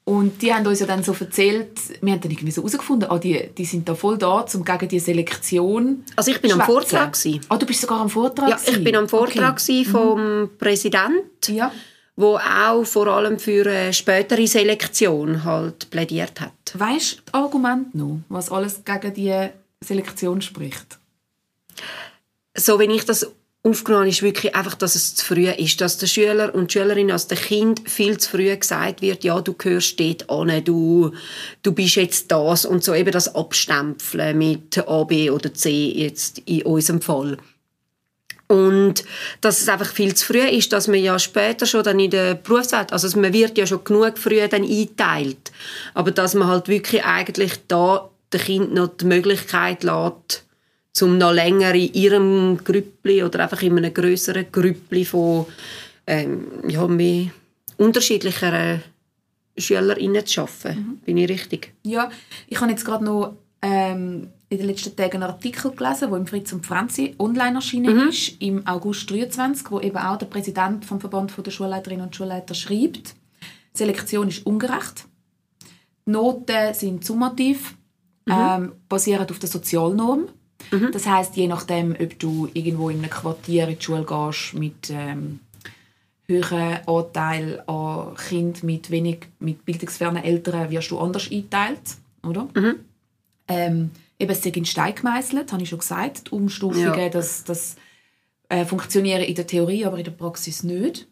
[0.08, 3.18] Und die haben uns ja dann so erzählt, wir haben dann irgendwie so herausgefunden, ah,
[3.18, 6.62] die, die sind da voll da, um gegen die Selektion Also ich bin am.
[6.62, 7.14] Vortrag.
[7.14, 7.42] Gewesen.
[7.50, 9.84] Ah, du bist sogar am Vortrag Ja, ich bin am Vortrag Okay.
[9.84, 11.72] vom Präsidenten, Ja.
[12.16, 16.52] wo auch vor allem für eine spätere Selektion halt plädiert hat.
[16.76, 19.48] Weißt du das Argument noch, was alles gegen die
[19.84, 21.00] Selektion spricht?
[22.58, 23.30] so wenn ich das
[23.66, 27.28] aufgenommen ist wirklich einfach, dass es zu früh ist, dass der Schüler und Schülerin als
[27.28, 31.12] der Kind viel zu früh gesagt wird, ja, du gehörst dort an, du,
[31.64, 36.40] du bist jetzt das und so eben das Abstempeln mit A, B oder C jetzt
[36.46, 37.38] in unserem Fall.
[38.48, 39.04] Und
[39.42, 42.36] dass es einfach viel zu früh ist, dass man ja später schon dann in der
[42.36, 45.52] Berufswelt, also man wird ja schon genug früh dann eingeteilt,
[45.96, 50.45] aber dass man halt wirklich eigentlich da dem Kind noch die Möglichkeit lässt,
[50.96, 55.46] zum noch länger in ihrem Grüppli oder einfach in einem größeren Grüppli von
[56.08, 57.32] ähm, ja, mehr
[57.76, 58.82] unterschiedlicheren
[59.58, 61.02] SchülerInnen zu arbeiten.
[61.04, 61.74] Bin ich richtig?
[61.84, 62.10] Ja,
[62.48, 66.28] ich habe jetzt gerade noch ähm, in den letzten Tagen einen Artikel gelesen, der im
[66.28, 71.02] Fritz und Franzi online erschienen ist, im August 23, wo eben auch der Präsident vom
[71.02, 73.16] Verband der Schulleiterinnen und Schulleiter schreibt,
[73.74, 75.08] Selektion ist ungerecht.
[76.08, 77.76] Die Noten sind summativ,
[78.30, 80.30] ähm, basieren auf der Sozialnorm.
[80.92, 84.90] Das heißt, je nachdem, ob du irgendwo in einem Quartier in die Schule gehst mit
[84.90, 85.40] ähm,
[86.28, 91.80] höheren Anteil an Kindern mit wenig mit bildungsfernen Eltern, wirst du anders eingeteilt,
[92.24, 92.48] oder?
[93.48, 96.28] Ähm, eben, es ist in Stein gemeißelt, habe ich schon gesagt.
[96.28, 97.10] Die Umstufungen, Ja.
[97.10, 97.76] das, das
[98.50, 101.08] äh, funktionieren in der Theorie, aber in der Praxis nicht.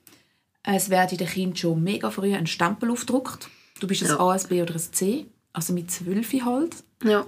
[0.64, 3.50] Es wird den Kind schon mega früh ein Stempel aufgedruckt.
[3.80, 4.20] Du bist ein Ja.
[4.20, 6.76] A, ein B oder ein C, also mit zwölf halt.
[7.04, 7.26] Ja.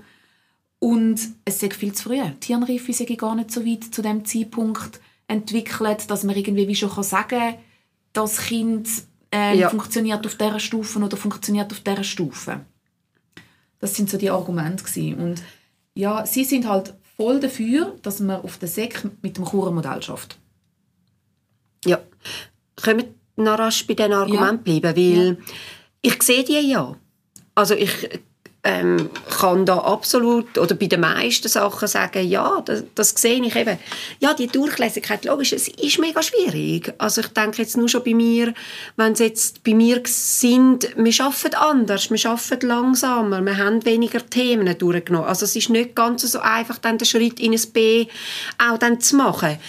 [0.85, 2.21] Und es ist viel zu früh.
[2.43, 6.75] Die Hirnreife sei gar nicht so weit zu dem Zeitpunkt entwickelt, dass man irgendwie wie
[6.75, 7.55] schon kann sagen kann,
[8.13, 8.87] das Kind
[9.31, 9.69] ähm, Ja.
[9.69, 12.61] funktioniert auf dieser Stufe oder funktioniert auf dieser Stufe.
[13.79, 15.15] Das sind so die Argumente gewesen.
[15.15, 15.41] Und
[15.95, 20.37] ja, sie sind halt voll dafür, dass man auf der SEC mit dem Churer-Modell schafft.
[21.83, 21.99] Ja.
[22.75, 24.95] Können wir noch rasch bei diesen Argumenten bleiben?
[24.95, 25.37] Weil
[26.03, 26.95] ich sehe die ja.
[27.55, 28.19] Also ich
[28.65, 33.55] ähm, kann da absolut, oder bei den meisten Sachen sagen, ja, das, das sehe ich
[33.55, 33.77] eben.
[34.19, 36.91] Ja, die Durchlässigkeit, logisch, es ist mega schwierig.
[36.97, 38.53] Also ich denke jetzt nur schon bei mir,
[38.97, 44.27] wenn es jetzt bei mir sind, wir arbeiten anders, wir arbeiten langsamer, wir haben weniger
[44.27, 45.29] Themen durchgenommen.
[45.29, 48.07] Also es ist nicht ganz so einfach, dann den Schritt in ein B
[48.57, 49.59] auch dann zu machen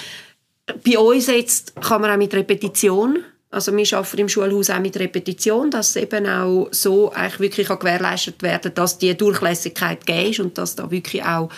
[0.85, 4.99] bei uns jetzt kann man auch mit Repetition, also wir arbeiten im Schulhaus auch mit
[4.99, 10.41] Repetition, dass eben auch so eigentlich wirklich kann gewährleistet werden dass die Durchlässigkeit gegeben ist
[10.41, 11.51] und dass da wirklich auch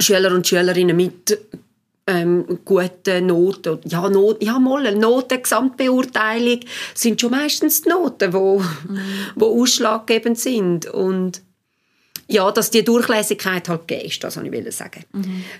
[0.00, 1.38] Schüler und Schülerinnen mit
[2.08, 6.60] ähm, guten Noten, ja, Not, ja mal, Noten, Gesamtbeurteilung
[6.94, 8.62] sind schon meistens die Noten, wo,
[9.34, 10.86] wo ausschlaggebend sind.
[10.86, 11.42] Und
[12.26, 15.04] ja, dass die Durchlässigkeit halt gegeben ist, das wollte ich sagen.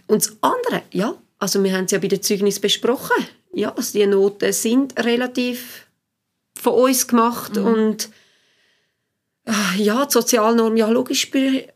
[0.06, 3.16] Und das andere, ja, also wir haben es ja bei den Zeugnissen besprochen,
[3.58, 5.86] ja, also die Noten sind relativ
[6.56, 8.08] von uns gemacht und
[9.46, 11.72] ah, ja, die Sozialnorm, ja logisch geht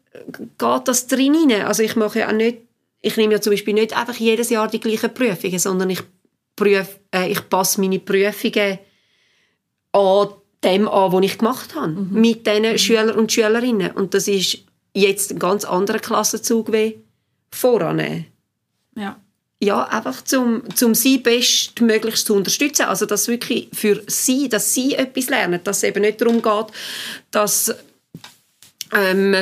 [0.58, 1.66] das drin rein.
[1.66, 2.58] Also ich mache ja auch nicht,
[3.00, 6.02] ich nehme ja zum Beispiel nicht einfach jedes Jahr die gleichen Prüfungen, sondern ich,
[6.54, 8.78] prüf, äh, ich passe meine Prüfungen
[9.92, 10.28] an
[10.62, 13.90] dem an, was ich gemacht habe, mit diesen Schülern und Schülerinnen.
[13.90, 14.58] Und das ist
[14.94, 17.02] jetzt ein ganz anderer Klassenzug wie
[17.50, 18.26] voran.
[18.94, 19.21] Ja.
[19.62, 22.86] Ja, einfach zum, zum sie bestmöglichst zu unterstützen.
[22.86, 25.60] Also, dass wirklich für sie, dass sie etwas lernen.
[25.62, 26.66] Dass es eben nicht darum geht,
[27.30, 27.72] dass,
[28.92, 29.36] ähm,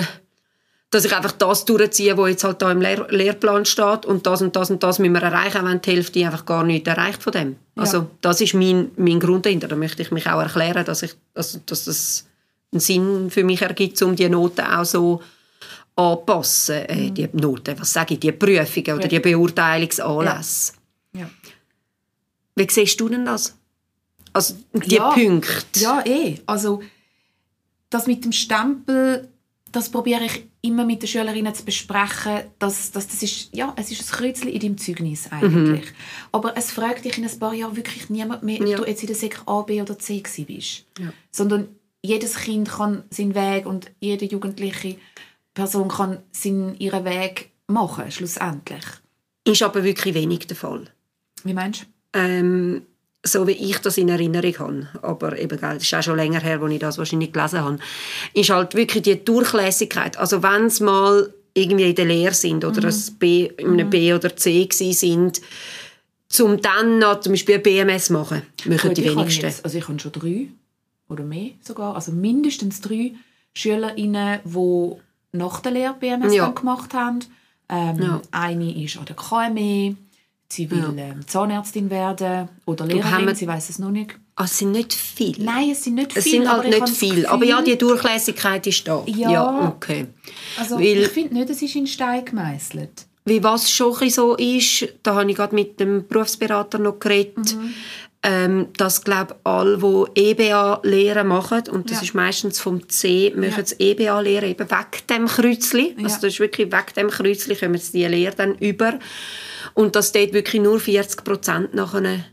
[0.91, 4.43] dass ich einfach das durchziehe, was jetzt halt da im Lehr Lehrplan steht und das
[4.43, 7.33] und das und das müssen wir erreichen, wenn die Hälfte einfach gar nicht erreicht von
[7.33, 7.57] dem.
[7.77, 9.69] Also, das ist mein, mein Grund dahinter.
[9.69, 12.27] Da möchte ich mich auch erklären, dass, ich, also, dass das
[12.73, 15.23] einen Sinn für mich ergibt, um die Noten auch so
[16.01, 16.77] anpassen.
[16.87, 20.73] Äh, die Noten, was sage ich, die Prüfungen oder die Beurteilungsanlässe.
[21.13, 21.29] Ja.
[22.57, 23.57] Wie siehst du denn das?
[24.33, 25.11] Also die Ja.
[25.13, 25.81] Punkte.
[25.81, 26.39] Ja, eh.
[26.47, 26.83] Also,
[27.91, 29.29] das mit dem Stempel,
[29.73, 32.43] das probiere ich immer mit den Schülerinnen zu besprechen.
[32.59, 35.85] Dass, dass das ist, ja, es ist ein Kreuzchen in deinem Zeugnis eigentlich.
[36.33, 38.77] Aber es fragt dich in ein paar Jahren wirklich niemand mehr, ob Ja.
[38.77, 40.85] du jetzt in der Sek A, B oder C bist.
[40.99, 41.13] Ja.
[41.33, 41.69] Sondern
[42.03, 44.97] jedes Kind kann seinen Weg und jede jugendliche
[45.55, 48.85] Person kann seinen, ihren Weg machen, schlussendlich.
[49.45, 50.85] Ist aber wirklich wenig der Fall.
[51.45, 52.19] Wie meinst du?
[52.19, 52.83] Ähm,
[53.25, 56.61] so wie ich das in Erinnerung habe, aber eben, das ist auch schon länger her,
[56.61, 57.79] als ich das wahrscheinlich gelesen habe,
[58.33, 60.17] ist halt wirklich die Durchlässigkeit.
[60.17, 64.15] Also wenn es mal irgendwie in der Lehre sind oder ein B, in einem B
[64.15, 65.41] oder C sind,
[66.29, 69.47] zum dann noch zum Beispiel BMS machen, machen Gut, die wenigsten.
[69.47, 70.47] Jetzt, also ich habe schon drei
[71.09, 73.15] oder mehr sogar, also mindestens drei
[73.53, 74.93] SchülerInnen, die
[75.33, 76.49] nach der Lehre BMS Ja.
[76.51, 77.21] gemacht haben.
[77.69, 78.23] Ähm, Ja.
[78.33, 79.97] Eine ist an der KME,
[80.49, 84.17] sie will ähm, Zahnärztin werden oder Lehrerin, wir- sie weiß es noch nicht.
[84.37, 85.45] Ah, es sind nicht viele.
[85.45, 86.39] Nein, es sind nicht es viele.
[86.45, 87.29] sind halt nicht viele.
[87.31, 89.03] Aber ja, die Durchlässigkeit ist da.
[89.07, 89.69] Ja.
[89.69, 90.07] okay.
[90.59, 93.07] Also Weil- ich finde nicht, es ist in Stein gemeißelt.
[93.27, 97.75] Wie was schon so ist, da habe ich gerade mit dem Berufsberater noch geredet, Mhm.
[98.23, 102.03] Ähm, dass glaube alle, die EBA-Lehre machen, und das Ja.
[102.05, 103.57] ist meistens vom C, machen Ja.
[103.63, 105.95] das EBA-Lehre eben weg dem Kreuzli.
[105.97, 106.05] Ja.
[106.05, 108.99] Also das ist wirklich weg dem Kreuzli kommen sie die Lehre dann über.
[109.75, 112.25] Und dass dort wirklich nur 40 Prozent nach einer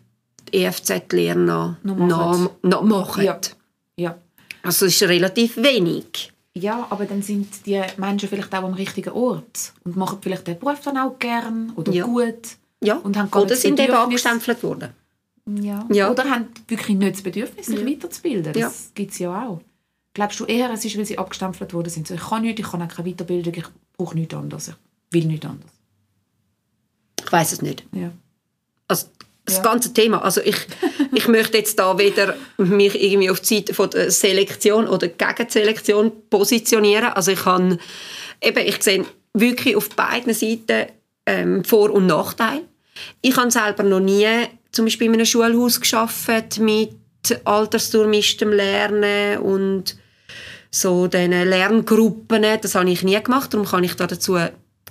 [0.51, 2.49] EFZ-Lehre noch, Noch machen.
[2.63, 3.23] noch, noch machen.
[3.23, 3.39] Ja.
[3.97, 4.17] Ja.
[4.63, 6.33] Also das ist relativ wenig.
[6.53, 10.57] Ja, aber dann sind die Menschen vielleicht auch am richtigen Ort und machen vielleicht den
[10.59, 12.05] Beruf dann auch gern oder Ja.
[12.05, 12.57] gut.
[12.81, 12.95] Ja.
[12.95, 14.89] Und haben gar Oder sind eben abgestempelt worden.
[15.61, 15.87] Ja.
[15.91, 16.11] Ja.
[16.11, 18.53] Oder haben wirklich nicht das Bedürfnis, sich weiterzubilden.
[18.53, 18.71] Das Ja.
[18.95, 19.61] gibt es ja auch.
[20.13, 22.07] Glaubst du eher, es ist, weil sie abgestempelt worden sind?
[22.07, 23.65] So, ich kann nichts, ich kann auch keine Weiterbildung, ich
[23.97, 24.73] brauche nichts anderes, ich
[25.11, 25.71] will nichts anderes.
[27.23, 27.83] Ich weiß es nicht.
[27.93, 28.11] Ja.
[28.87, 29.07] Also
[29.45, 29.61] das Ja.
[29.63, 30.21] ganze Thema.
[30.23, 30.55] Also ich,
[31.13, 35.35] ich möchte jetzt da weder mich irgendwie auf die Seite von der Selektion oder gegen
[35.47, 37.05] die Selektion positionieren.
[37.13, 37.79] Also ich kann
[38.41, 40.87] eben, ich sehe wirklich auf beiden Seiten
[41.25, 42.63] ähm, Vor- und Nachteile.
[43.21, 44.25] Ich habe selber noch nie
[44.77, 46.95] zum Beispiel in einem Schulhaus geschafft mit
[47.43, 49.97] altersdurchmischtem Lernen und
[50.69, 52.45] so diesen Lerngruppen.
[52.61, 54.37] Das habe ich nie gemacht, darum kann ich da dazu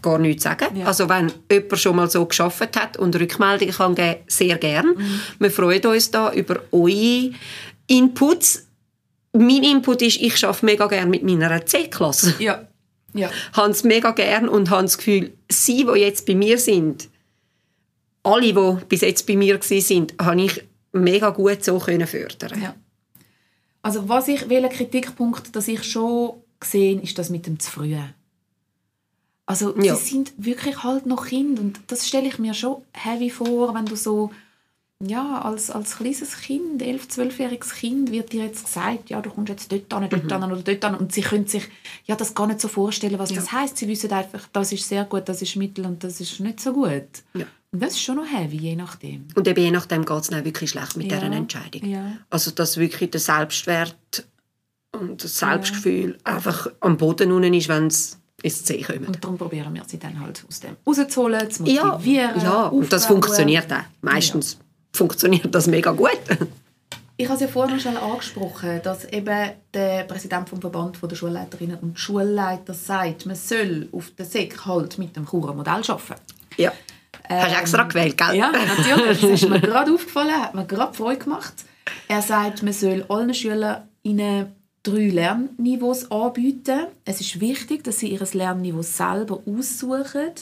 [0.03, 0.77] gar nichts sagen.
[0.77, 0.87] Ja.
[0.87, 4.97] Also wenn jemand schon mal so geschafft hat und Rückmeldungen kann geben, sehr gern.
[5.39, 7.31] Wir freuen uns da über eure
[7.87, 8.67] Inputs.
[9.35, 12.35] Mein Input ist, ich arbeite mega gerne mit meiner C-Klasse.
[12.41, 12.67] Ja.
[13.15, 13.31] Ja.
[13.53, 17.09] habe es mega gern und habe das Gefühl, sie, die jetzt bei mir sind,
[18.27, 20.63] alle, die bis jetzt bei mir sind, habe ich
[20.93, 22.61] mega gut so können fördern.
[22.61, 22.75] Ja.
[23.83, 27.97] Also was ich, welcher Kritikpunkt, das ich schon gesehen, ist das mit dem zu früh.
[29.47, 29.95] Also Ja.
[29.95, 33.87] sie sind wirklich halt noch Kind und das stelle ich mir schon heavy vor, wenn
[33.87, 34.31] du so
[35.05, 39.51] ja, als, als kleines Kind, 11-, 12-jähriges Kind, wird dir jetzt gesagt, ja, du kommst
[39.51, 40.95] jetzt dort an, dort an oder dort an.
[40.95, 41.69] Und sie können sich
[42.07, 43.77] ja, das gar nicht so vorstellen, was das heißt.
[43.77, 46.73] Sie wissen einfach, das ist sehr gut, das ist mittel und das ist nicht so
[46.73, 47.03] gut.
[47.35, 47.45] Ja.
[47.73, 49.27] Und das ist schon noch heavy, je nachdem.
[49.35, 51.19] Und eben je nachdem geht es dann wirklich schlecht mit Ja.
[51.21, 51.85] dieser Entscheidung.
[51.85, 52.13] Ja.
[52.31, 54.27] Also dass wirklich der Selbstwert
[54.93, 59.09] und das Selbstgefühl einfach am Boden unten ist, wenn es ins C kommt.
[59.09, 62.41] Und darum probieren wir sie dann halt aus dem rauszuholen, zu Ja, motivieren.
[62.41, 63.83] ja und das funktioniert auch.
[64.01, 64.59] Meistens
[64.97, 66.21] funktioniert das mega gut.
[67.19, 71.79] Ich habe es ja vorhin schnell angesprochen, dass eben der Präsident vom Verband der Schulleiterinnen
[71.79, 76.21] und Schulleiter sagt, man soll auf der SEC halt mit dem Churer Modell arbeiten.
[76.59, 76.73] Ja.
[77.29, 78.37] Hast du extra gewählt, gell?
[78.37, 79.21] Ja, natürlich.
[79.21, 81.55] Das ist mir gerade aufgefallen, hat mir gerade Freude gemacht.
[82.07, 86.87] Er sagt, man soll allen SchülerInnen drei Lernniveaus anbieten.
[87.05, 90.33] Es ist wichtig, dass sie ihr Lernniveau selber aussuchen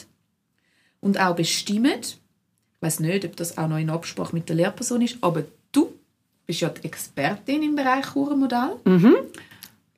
[0.99, 2.01] und auch bestimmen.
[2.79, 5.93] Ich weiß nicht, ob das auch noch in Absprache mit der Lehrperson ist, aber du
[6.45, 8.75] bist ja die Expertin im Bereich Kurenmodell.
[8.83, 9.15] Mhm.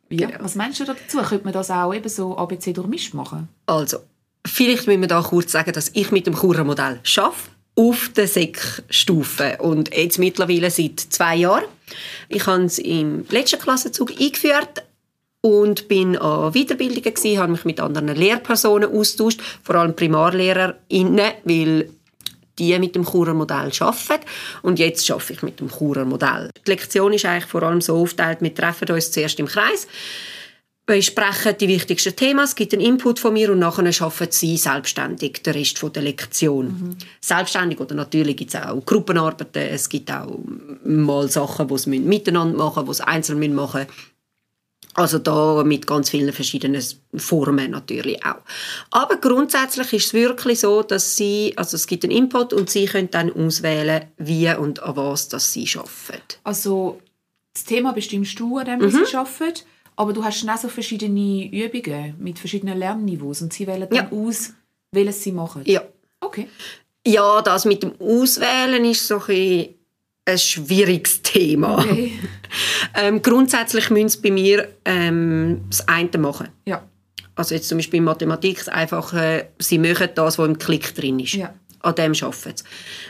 [0.09, 1.17] Ja, was meinst du dazu?
[1.17, 3.49] Könnte man das auch eben so ABC durchmischt machen?
[3.65, 3.97] Also,
[4.45, 7.35] vielleicht müssen wir da kurz sagen, dass ich mit dem Churer-Modell arbeite,
[7.75, 11.65] auf der SEC-Stufe und jetzt mittlerweile seit zwei Jahren.
[12.27, 14.83] Ich habe es im letzten Klassenzug eingeführt
[15.41, 21.89] und bin an Weiterbildungen gewesen, habe mich mit anderen Lehrpersonen austauscht, vor allem PrimarlehrerInnen, weil
[22.59, 24.25] die mit dem Churer Modell arbeiten.
[24.61, 26.49] Und jetzt arbeite ich mit dem Churer Modell.
[26.65, 29.87] Die Lektion ist eigentlich vor allem so aufgeteilt, wir treffen uns zuerst im Kreis,
[30.85, 35.43] besprechen die wichtigsten Themen, es gibt einen Input von mir und nachher arbeiten sie selbstständig
[35.43, 36.95] den Rest der Lektion.
[37.19, 40.39] Selbstständig oder natürlich gibt es auch Gruppenarbeiten, es gibt auch
[40.85, 44.16] mal Sachen, die sie miteinander machen müssen, die sie einzeln machen müssen.
[44.97, 46.81] Also da mit ganz vielen verschiedenen
[47.15, 48.41] Formen natürlich auch.
[48.89, 52.86] Aber grundsätzlich ist es wirklich so, dass sie, also es gibt einen Input und sie
[52.88, 56.39] können dann auswählen, wie und an was das sie arbeiten.
[56.43, 56.99] Also
[57.53, 59.05] das Thema bestimmst du, an dem Mhm.
[59.05, 59.60] sie arbeiten,
[59.97, 64.12] aber du hast auch so verschiedene Übungen mit verschiedenen Lernniveaus und sie wählen dann Ja.
[64.12, 64.53] aus,
[64.91, 65.62] welches sie machen.
[65.65, 65.83] Ja.
[66.21, 66.47] Okay.
[67.05, 69.75] Ja, das mit dem Auswählen ist so ein, bisschen
[70.27, 71.79] ein schwieriges Thema.
[71.79, 72.13] okay.
[72.95, 76.47] Ähm, grundsätzlich müssen sie bei mir ähm, das eine machen.
[76.65, 76.81] Ja.
[77.35, 81.19] Also jetzt zum Beispiel in Mathematik das Einfache, sie machen das, was im Klick drin
[81.19, 81.33] ist.
[81.33, 81.53] Ja.
[81.81, 82.63] An dem arbeiten sie.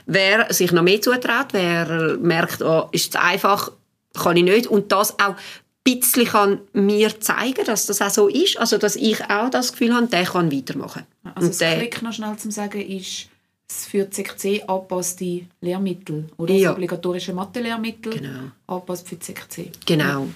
[0.08, 3.71] Wer sich noch mehr zutraut, wer merkt, oh, ist es einfach,
[4.15, 4.67] kann ich nicht.
[4.67, 5.36] Und das auch ein
[5.84, 8.58] bisschen kann mir zeigen, dass das auch so ist.
[8.58, 11.03] Also dass ich auch das Gefühl habe, der kann weitermachen.
[11.23, 13.27] Also Und das der- Klick noch schnell zum sagen ist
[13.69, 16.69] für die CKC angepasste Lehrmittel oder Ja.
[16.69, 18.51] das obligatorische Mathe-Lehrmittel Genau.
[18.67, 19.71] angepasst für CKC.
[19.86, 20.27] Genau.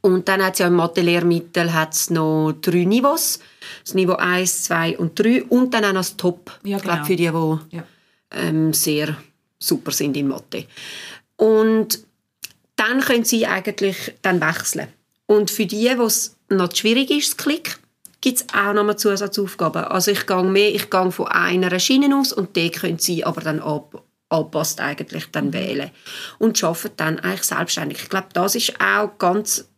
[0.00, 3.40] Und dann hat es ja im Mathe-Lehrmittel hat's noch drei Niveaus.
[3.84, 5.44] Das Niveau 1, 2 und 3.
[5.44, 6.58] Und dann auch noch das Top.
[6.64, 7.06] Ja, Ich glaube, genau.
[7.06, 7.84] für die, die Ja.
[8.32, 9.16] ähm, sehr
[9.58, 10.66] super sind in Mathe.
[11.36, 12.04] Und
[12.76, 14.88] dann können sie eigentlich dann wechseln.
[15.26, 17.78] Und für die, wo es noch schwierig ist, das Klick,
[18.26, 19.84] gibt es auch noch mal Zusatzaufgaben.
[19.84, 23.40] Also ich gehe mehr, ich gehe von einer Schiene aus und die können sie aber
[23.40, 25.92] dann ab, anpasst eigentlich dann wählen.
[26.40, 27.98] Und arbeiten dann eigentlich selbstständig.
[28.02, 29.68] Ich glaube, das ist auch ganz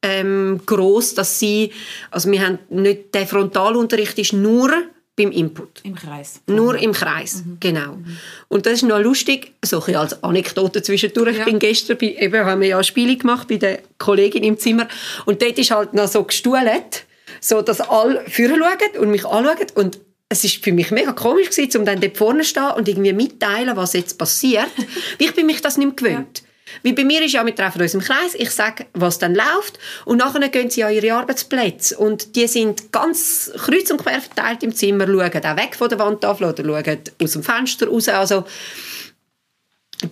[0.00, 1.72] ähm, gross, dass sie,
[2.12, 4.70] also wir haben nicht, der Frontalunterricht ist nur
[5.16, 5.80] beim Input.
[5.82, 6.40] Im Kreis.
[6.46, 7.98] Nur im Kreis, genau.
[8.46, 11.34] Und das ist noch lustig, so ein als Anekdote zwischendurch.
[11.34, 11.40] Ja.
[11.40, 14.86] Ich bin gestern, bei, eben haben wir ja Spiele gemacht bei der Kollegin im Zimmer
[15.26, 17.06] und dort ist halt noch so gestuhlt,
[17.42, 21.50] so dass alle vorne schauen und mich anschauen und es ist für mich mega komisch
[21.50, 24.70] gewesen, um dann dort vorne zu stehen und irgendwie mitteilen, was jetzt passiert.
[25.18, 26.42] Ich bin mich das nicht mehr gewöhnt.
[26.82, 29.78] Weil bei mir ist ja, wir treffen uns im Kreis, ich sage, was dann läuft
[30.06, 34.62] und nachher gehen sie an ihre Arbeitsplätze und die sind ganz kreuz und quer verteilt
[34.62, 38.44] im Zimmer, schauen auch weg von der Wandtafel oder schauen aus dem Fenster raus, also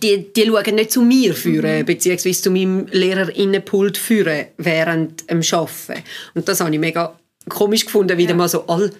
[0.03, 6.05] die, die schauen nicht zu mir führen, beziehungsweise zu meinem Lehrerinnenpult führen während dem Arbeiten.
[6.35, 8.37] Und das habe ich mega komisch gefunden, wieder Ja.
[8.37, 8.93] mal so all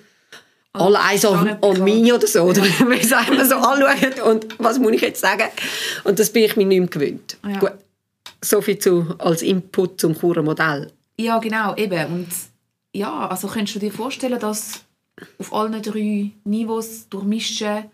[0.73, 4.79] alle eins an, an mich oder so, oder wie sagen wir so anschauen und was
[4.79, 5.49] muss ich jetzt sagen?
[6.05, 7.37] Und das bin ich mir nicht mehr gewöhnt.
[7.45, 7.59] Ja.
[7.59, 7.73] Gut,
[8.41, 10.93] so viel zu, als Input zum Churer-Modell.
[11.19, 12.07] Ja, genau, eben.
[12.13, 12.29] Und
[12.93, 14.81] ja, also könntest du dir vorstellen, dass
[15.39, 17.91] auf allen drei Niveaus durchmischen...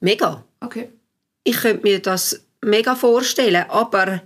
[0.00, 0.44] Mega.
[0.60, 0.90] Okay.
[1.44, 4.22] Ich könnte mir das mega vorstellen, aber,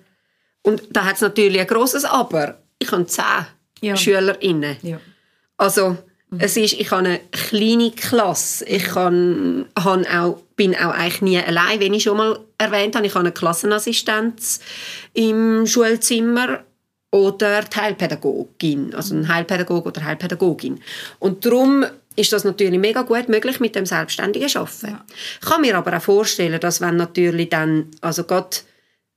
[0.62, 3.46] und da hat es natürlich ein grosses Aber, ich habe zehn
[3.82, 3.96] Ja.
[3.96, 4.76] SchülerInnen.
[4.82, 5.00] Ja.
[5.58, 5.98] Also,
[6.38, 8.64] es ist, ich habe eine kleine Klasse.
[8.64, 13.06] Ich kann, han auch, bin auch eigentlich nie allein, wenn ich schon mal erwähnt habe.
[13.06, 14.60] Ich habe eine Klassenassistenz
[15.12, 16.60] im Schulzimmer
[17.10, 20.80] oder Teilpädagogin, also ein Heilpädagoge oder Heilpädagogin.
[21.18, 21.84] Und darum
[22.16, 24.86] ist das natürlich mega gut möglich mit dem selbstständigen Arbeiten.
[24.86, 25.04] Ja.
[25.40, 28.56] Ich kann mir aber auch vorstellen, dass wenn natürlich dann, also gerade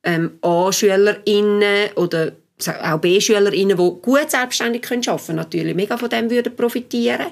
[0.03, 2.33] ähm, A-SchülerInnen oder
[2.81, 7.27] auch B-SchülerInnen, die gut selbstständig können arbeiten können, natürlich mega von dem würden profitieren.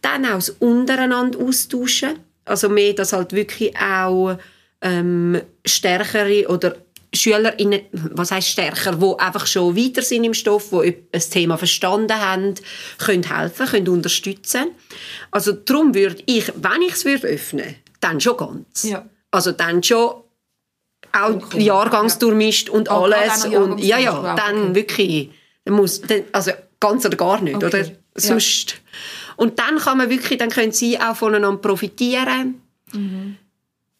[0.00, 2.20] Dann auch das untereinander austauschen.
[2.44, 4.38] Also mehr, dass halt wirklich auch
[4.80, 6.76] ähm, stärkere oder
[7.12, 12.14] SchülerInnen, was heißt stärker, die einfach schon weiter sind im Stoff, die ein Thema verstanden
[12.14, 12.54] haben,
[12.98, 14.68] können helfen, können unterstützen.
[15.30, 18.84] Also darum würde ich, wenn ich es würde öffnen, dann schon ganz.
[18.84, 19.08] Ja.
[19.30, 20.22] Also dann schon
[21.12, 23.44] auch Vollkommen, Jahrgangsdurchmischt und Ah, gerade alles.
[23.46, 24.74] Und, ja, ja, wow, dann okay.
[24.74, 25.30] wirklich,
[25.64, 27.78] dann muss, dann, also ganz oder gar nicht, Okay, oder?
[27.84, 27.92] ja.
[28.16, 28.76] Sonst.
[29.36, 32.60] Und dann kann man wirklich, dann können sie auch voneinander profitieren.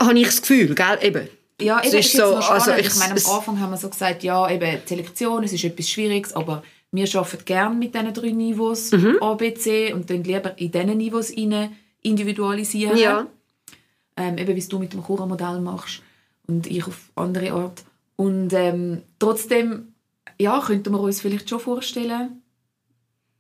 [0.01, 0.99] Habe ich das Gefühl, gell?
[1.03, 1.29] Eben.
[1.61, 3.71] Ja, Es eben, ist ist jetzt so, also ich, ich- meine, es- am Anfang haben
[3.71, 7.75] wir so gesagt, ja, eben, die Selektion, es ist etwas Schwieriges, aber wir arbeiten gerne
[7.75, 9.19] mit diesen drei Niveaus, Mhm.
[9.21, 12.97] A, B, C, und dann lieber in diesen Niveaus rein individualisieren.
[12.97, 13.27] Ja.
[14.17, 16.01] Ähm, eben, wie es du mit dem Cura-Modell machst
[16.49, 17.85] und ich auf andere Art.
[18.17, 19.93] Und ähm, trotzdem,
[20.41, 22.43] ja, könnten wir uns vielleicht schon vorstellen,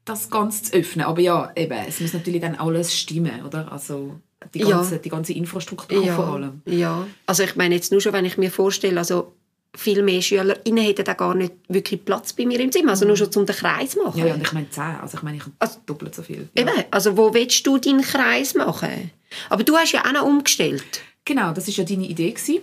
[0.05, 1.07] das Ganze zu öffnen.
[1.07, 3.71] Aber ja, eben, es muss natürlich dann alles stimmen, oder?
[3.73, 4.14] Also
[4.55, 4.68] die Ja.
[4.71, 6.62] ganze, die ganze Infrastruktur vor allem.
[6.64, 7.07] Ja.
[7.27, 9.33] Also ich meine jetzt nur schon, wenn ich mir vorstelle, also
[9.77, 13.16] viel mehr SchülerInnen hätten da gar nicht wirklich Platz bei mir im Zimmer, also nur
[13.16, 14.14] schon zum den Kreis machen.
[14.14, 14.21] Mhm.
[14.21, 14.83] Ja, ja, und ich meine 10.
[14.83, 16.49] Also ich meine, ich habe Also- doppelt so viel.
[16.57, 16.62] Ja.
[16.62, 19.11] Eben, also wo willst du deinen Kreis machen?
[19.51, 21.03] Aber du hast ja auch noch umgestellt.
[21.29, 22.33] Genau, das war ja deine Idee.
[22.33, 22.62] Gewesen.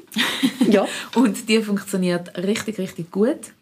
[0.72, 0.88] Ja.
[1.14, 3.54] Und die funktioniert richtig, richtig gut.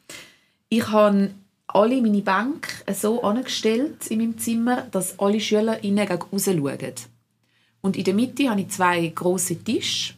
[0.69, 1.31] Ich habe
[1.67, 6.93] alle meine Bänke so angestellt in meinem Zimmer, dass alle SchülerInnen gegen raus schauen.
[7.81, 10.13] Und in der Mitte habe ich zwei grosse Tische.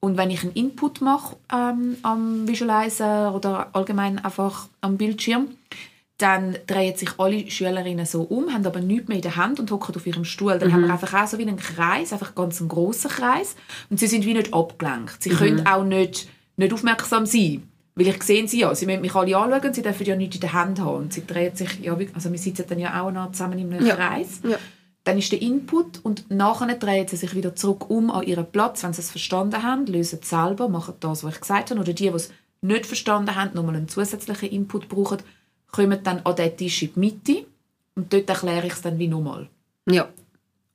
[0.00, 5.48] Und wenn ich einen Input mache ähm, am Visualizer oder allgemein einfach am Bildschirm,
[6.18, 9.70] dann drehen sich alle Schülerinnen so um, haben aber nichts mehr in der Hand und
[9.70, 10.58] hocken auf ihrem Stuhl.
[10.58, 13.56] Dann haben wir einfach auch so wie einen Kreis, einfach ganz einen grossen Kreis.
[13.90, 15.22] Und sie sind wie nicht abgelenkt.
[15.22, 17.68] Sie können auch nicht, nicht aufmerksam sein.
[17.96, 18.74] Weil ich sehe sie ja.
[18.74, 20.96] Sie müssen mich alle anschauen, sie dürfen ja nichts in der Hand haben.
[20.96, 23.84] Und sie drehen sich, ja, also wir sitzen dann ja auch noch zusammen in einem
[23.86, 23.96] Ja.
[23.96, 24.40] Kreis.
[24.44, 24.58] Ja.
[25.02, 28.82] Dann ist der Input und nachher drehen sie sich wieder zurück um an ihren Platz,
[28.84, 31.80] wenn sie es verstanden haben, lösen es selber, machen das, was ich gesagt habe.
[31.80, 32.30] Oder die, die es
[32.62, 35.18] nicht verstanden haben, nochmal einen zusätzlichen Input brauchen,
[35.74, 37.46] kommen dann an diesen Tisch in die Mitte
[37.96, 39.48] und dort erkläre ich es dann wie nochmal.
[39.90, 40.08] Ja.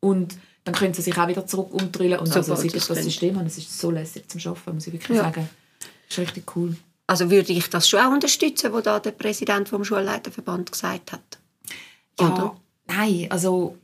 [0.02, 2.20] Und dann können sie sich auch wieder zurück umdrüllen.
[2.20, 4.88] Und Super, also, ich das das System habe, es ist so lässig zum Arbeiten, muss
[4.88, 5.24] ich wirklich Ja.
[5.24, 5.50] sagen.
[6.08, 6.76] Das ist richtig cool.
[7.08, 11.40] Also würde ich das schon auch unterstützen, was da der Präsident vom Schulleiterverband gesagt hat.
[12.20, 12.58] Ja, Oder?
[12.88, 13.78] nein, also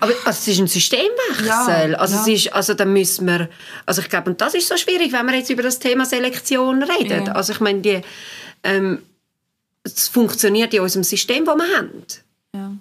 [0.00, 1.46] Aber also, es ist ein Systemwechsel.
[1.46, 2.22] Ja, also, ja.
[2.22, 3.48] Es ist, also da müssen wir,
[3.86, 6.82] also ich glaube, und das ist so schwierig, wenn wir jetzt über das Thema Selektion
[6.82, 7.26] reden.
[7.26, 7.32] Ja.
[7.32, 8.00] Also ich meine, die,
[8.64, 9.02] ähm,
[9.96, 12.02] es funktioniert in unserem System, das wir haben.
[12.54, 12.72] Ja.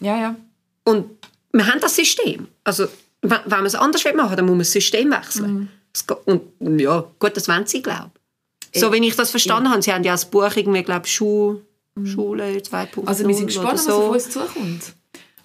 [0.00, 0.36] Ja, ja.
[0.84, 1.06] Und
[1.52, 2.48] wir haben das System.
[2.64, 2.86] Also
[3.22, 5.70] wenn wenn man es anders machen will, dann muss man das System wechseln.
[6.06, 8.10] Geht- Und ja, gut, das wollen sie, glaube
[8.72, 8.80] ich.
[8.80, 11.60] So wie ich das verstanden habe, sie haben ja das Buch irgendwie, glaube ich, Schu
[12.04, 13.92] Schule 2.0 Also wir sind gespannt, oder was so.
[13.92, 14.94] auf uns zukommt.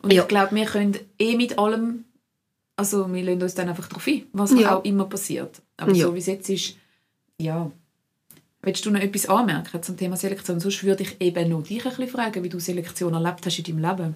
[0.01, 0.23] Und Ja.
[0.23, 2.05] ich glaube, wir können eh mit allem,
[2.75, 4.77] also wir lassen uns dann einfach darauf ein, was Ja.
[4.77, 5.61] auch immer passiert.
[5.77, 6.07] Aber Ja.
[6.07, 6.75] so wie es jetzt ist,
[7.37, 7.69] ja.
[8.61, 10.59] Willst du noch etwas anmerken zum Thema Selektion?
[10.59, 13.63] Sonst würde ich eben noch dich ein bisschen fragen, wie du Selektion erlebt hast in
[13.63, 14.15] deinem Leben.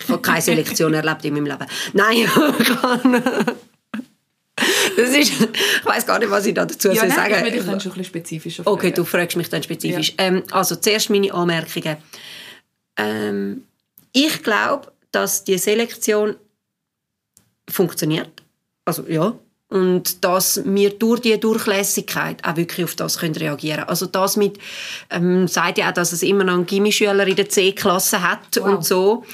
[0.00, 1.66] Ich habe keine Selektion erlebt in meinem Leben.
[1.92, 2.16] Nein,
[2.58, 3.22] ich kann.
[4.96, 7.52] Das ist, ich weiß gar nicht, was ich da dazu Ja, soll nein, sagen ich
[7.54, 8.94] würde dann schon ein bisschen spezifischer Okay, fragen.
[8.94, 10.14] du fragst mich dann spezifisch.
[10.18, 11.96] Ähm, also zuerst meine Anmerkungen.
[12.96, 13.64] Ähm,
[14.12, 16.36] ich glaube, dass die Selektion
[17.68, 18.30] funktioniert.
[18.84, 19.36] Also ja.
[19.74, 23.88] Und dass wir durch die Durchlässigkeit auch wirklich auf das können reagieren können.
[23.88, 24.56] Also das mit,
[25.10, 28.66] ähm, sagt ja auch, dass es immer noch einen Gimmischüler in der C-Klasse hat Wow.
[28.66, 29.24] und so.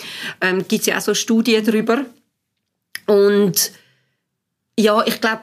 [0.40, 2.06] Ähm, Gibt es ja auch so Studien darüber.
[3.06, 3.72] Und
[4.78, 5.42] ja, ich glaube,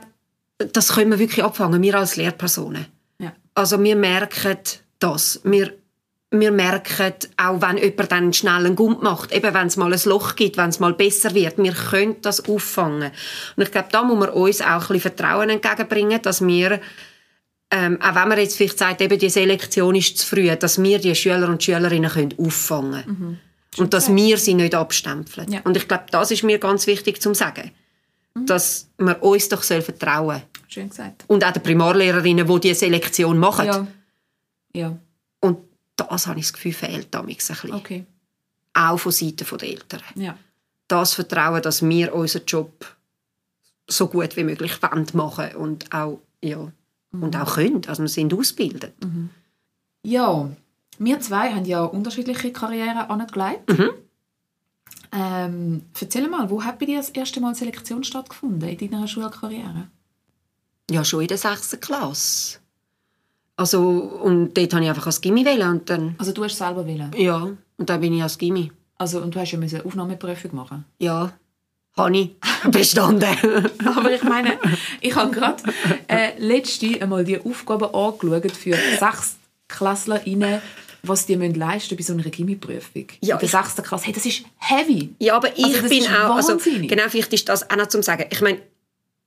[0.57, 2.87] das können wir wirklich abfangen, wir als Lehrpersonen.
[3.19, 3.33] Ja.
[3.53, 4.57] Also wir merken
[4.97, 5.41] das.
[5.43, 5.73] Wir,
[6.31, 10.01] wir merken auch, wenn jemand dann schnell einen Gump macht, eben wenn es mal ein
[10.05, 13.11] Loch gibt, wenn es mal besser wird, wir können das auffangen.
[13.55, 16.81] Und ich glaube, da muss man uns auch ein bisschen Vertrauen entgegenbringen, dass wir,
[17.71, 20.99] ähm, auch wenn man jetzt vielleicht sagt, eben die Selektion ist zu früh, dass wir
[20.99, 23.39] die Schüler und Schülerinnen können auffangen können.
[23.77, 25.51] Und dass wir sie nicht abstempeln.
[25.51, 25.61] Ja.
[25.63, 27.71] Und ich glaube, das ist mir ganz wichtig zu sagen.
[28.33, 31.23] Dass wir uns doch soll vertrauen Schön gesagt.
[31.27, 33.65] Und auch den Primarlehrerinnen, die diese Selektion machen.
[33.65, 33.87] Ja.
[34.73, 34.99] Ja,
[35.39, 35.57] Und
[35.97, 37.73] das habe ich das Gefühl, fehlt damals ein bisschen.
[37.73, 38.05] okay.
[38.73, 40.01] Auch von Seiten der Eltern.
[40.15, 40.37] Ja.
[40.87, 42.85] Das Vertrauen, dass wir unseren Job
[43.87, 44.79] so gut wie möglich
[45.13, 46.71] machen und auch, ja,
[47.11, 47.81] und auch können.
[47.87, 48.93] Also wir sind ausgebildet.
[50.03, 50.49] Ja,
[50.99, 53.69] wir zwei haben ja unterschiedliche Karrieren angelegt.
[53.69, 53.89] Mhm.
[55.11, 59.87] Ähm, erzähl mal, wo hat bei dir das erste Mal Selektion stattgefunden in deiner Schulkarriere?
[60.91, 61.79] Ja, schon in der 6.
[61.79, 62.59] Klasse.
[63.57, 66.85] Also, und dort habe ich einfach als Gimmi wählen und dann, Also du hast selber
[66.85, 67.11] wählen.
[67.17, 68.71] ja, und dann bin ich als Gimmi.
[68.97, 70.85] Also, und du hast ja eine Aufnahmeprüfung machen.
[70.99, 71.33] Ja,
[71.97, 72.29] habe ich
[72.71, 73.25] bestanden.
[73.85, 74.57] Aber ich meine,
[75.01, 75.63] ich habe gerade
[76.07, 79.37] äh, letzte einmal die Aufgaben angeschaut für sechs
[79.67, 80.61] KlasslerInnen,
[81.03, 83.07] was die müssen leisten bei so einer Gimmi-Prüfung.
[83.21, 84.05] Ja, in der sechsten Klasse.
[84.05, 85.15] Hey, das ist heavy.
[85.19, 88.25] Ja, aber ich Also bin auch, also, genau, vielleicht ist das auch noch zum sagen.
[88.29, 88.59] Ich meine,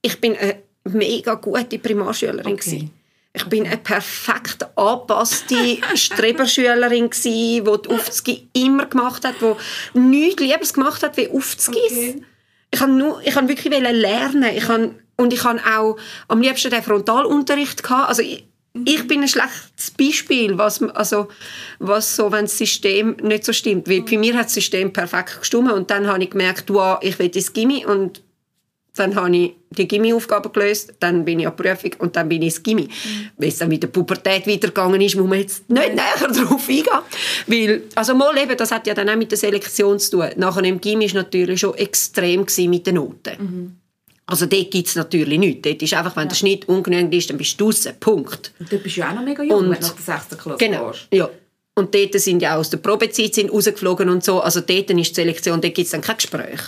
[0.02, 2.52] ich bin eine mega gute Primarschülerin.
[2.52, 2.56] Okay.
[2.56, 2.90] gewesen.
[3.32, 10.42] Ich bin eine perfekt angepasste Streberschülerin gsi, die die Aufzüge immer gemacht hat, die nichts
[10.42, 11.78] Liebes gemacht hat wie Aufzüge.
[11.78, 12.22] Okay.
[12.72, 14.50] Ich habe nur, ich habe wirklich lernen.
[14.54, 15.96] Ich habe, und ich habe auch
[16.28, 18.08] am liebsten den Frontalunterricht gehabt.
[18.08, 18.46] Also ich,
[18.84, 21.28] ich bin ein schlechtes Beispiel, was, also,
[21.78, 23.88] was so, wenn das System nicht so stimmt.
[23.88, 27.18] Weil bei mir hat das System perfekt gestimmt und dann habe ich gemerkt, wow, ich
[27.18, 28.22] will ins Gimmi und
[28.96, 32.42] dann habe ich die Gimmi-Aufgabe gelöst, dann bin ich an die Prüfung und dann bin
[32.42, 32.88] ich ins Gimmi.
[33.36, 36.84] Weil es dann mit der Pubertät weitergegangen ist, muss man jetzt nicht näher darauf eingehen.
[37.46, 40.28] Weil, also mal eben, das hat ja dann auch mit der Selektion zu tun.
[40.36, 43.76] Nachher im Gimmi war natürlich schon extrem mit den Noten.
[44.26, 45.62] Also dort gibt es natürlich nichts.
[45.62, 47.92] Dort ist einfach, wenn der Schnitt ungenügend ist, dann bist du draussen.
[47.98, 48.52] Punkt.
[48.60, 50.58] Und du bist ja auch noch mega jung, Und- wenn du nach der sechsten Klasse
[50.64, 50.90] Genau.
[50.90, 51.08] gehst.
[51.12, 51.28] Ja.
[51.74, 54.40] Und dort sind ja auch aus der Probezeit sind rausgeflogen und so.
[54.40, 56.60] Also dort ist die Selektion, dort gibt es dann kein Gespräch.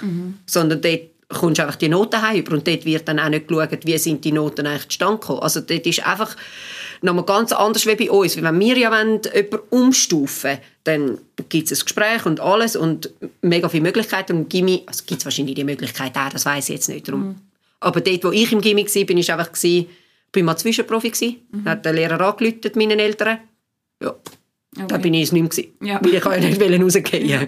[0.47, 1.01] Sondern dort
[1.33, 4.25] kommst du einfach die Noten über und dort wird dann auch nicht geschaut, wie sind
[4.25, 5.41] die Noten eigentlich zustande gekommen.
[5.41, 6.37] Also dort ist einfach
[7.03, 8.41] nochmal ganz anders wie bei uns.
[8.41, 11.19] Wenn wir ja wollen, jemanden umstufen dann
[11.49, 13.11] gibt es ein Gespräch und alles und
[13.41, 14.33] mega viele Möglichkeiten.
[14.33, 17.07] Und im Gimmi, also gibt es wahrscheinlich die Möglichkeit auch, das weiß ich jetzt nicht.
[17.07, 17.37] Darum.
[17.79, 19.87] Aber dort, wo ich im Gimmi war, bin ich einfach, gewesen,
[20.33, 21.11] bin mal Zwischenprofi.
[21.11, 21.37] gewesen.
[21.53, 23.39] Dann hat der Lehrer angerufen, meinen Eltern.
[24.03, 24.15] Ja,
[24.75, 24.99] da Okay.
[25.03, 25.51] bin ich es nicht mehr.
[25.51, 25.73] gewesen.
[25.87, 26.01] Ja.
[26.03, 27.47] Weil ich ja nicht wollen rausgehen.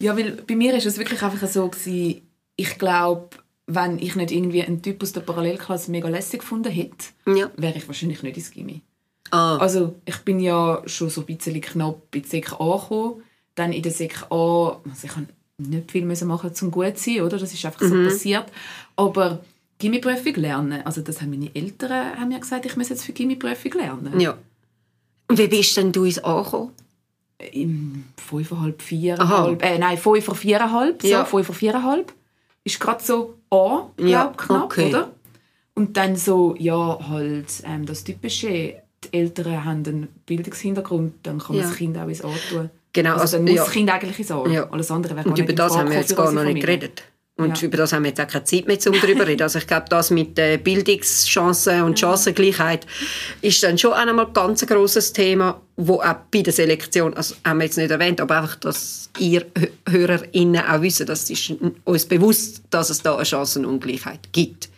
[0.00, 2.22] Ja, weil bei mir ist es wirklich einfach so gewesen,
[2.56, 3.30] ich glaube,
[3.66, 7.50] wenn ich nicht irgendwie einen Typ aus der Parallelklasse mega lässig gefunden hätte, Ja.
[7.56, 8.82] wäre ich wahrscheinlich nicht ins Gimmi.
[9.30, 9.56] Ah.
[9.58, 13.22] Also ich bin ja schon so ein bisschen knapp in die Sek A gekommen.
[13.54, 15.26] Dann in der Sek A, also ich habe
[15.58, 17.38] nicht viel müssen machen zum gut zu sein, oder?
[17.38, 18.46] Das ist einfach so passiert.
[18.96, 19.40] Aber
[19.78, 23.72] Gimmi-Prüfung lernen, also das haben meine Eltern haben mir gesagt, ich muss jetzt für Gimmi-Prüfung
[23.72, 24.20] lernen.
[24.20, 24.36] ja.
[25.28, 26.72] Und wie bist denn du ins angekommen?
[27.52, 31.24] Im fünfeinhalb, viereinhalb, äh, nein, fünf vor viereinhalb, so, Ja.
[31.24, 32.12] fünf vor viereinhalb.
[32.64, 34.88] Ist gerade so A, glaub, Ja, knapp, okay.
[34.88, 35.10] oder?
[35.74, 38.48] Und dann so, ja, halt ähm, das Typische,
[39.04, 41.68] die Eltern haben einen Bildungshintergrund, dann kann man Ja.
[41.68, 42.70] das Kind auch ins A tun.
[42.92, 43.64] Genau, Also, also, dann muss ja.
[43.64, 44.48] das Kind eigentlich ins Ohr.
[44.48, 44.68] Ja.
[44.70, 47.02] Alles andere wäre Und über das haben wir jetzt gar noch nicht geredet.
[47.42, 47.66] Und Ja.
[47.68, 49.42] über das haben wir jetzt auch keine Zeit mehr, um darüber zu reden.
[49.42, 52.86] Also ich glaube, das mit der Bildungschancen und Chancengleichheit
[53.40, 57.58] ist dann schon einmal ganz ein grosses Thema, wo auch bei der Selektion, also haben
[57.58, 61.54] wir jetzt nicht erwähnt, aber einfach, dass ihr Hö- HörerInnen auch wissen, dass es ist
[61.84, 64.68] uns bewusst, dass es da eine Chancenungleichheit gibt.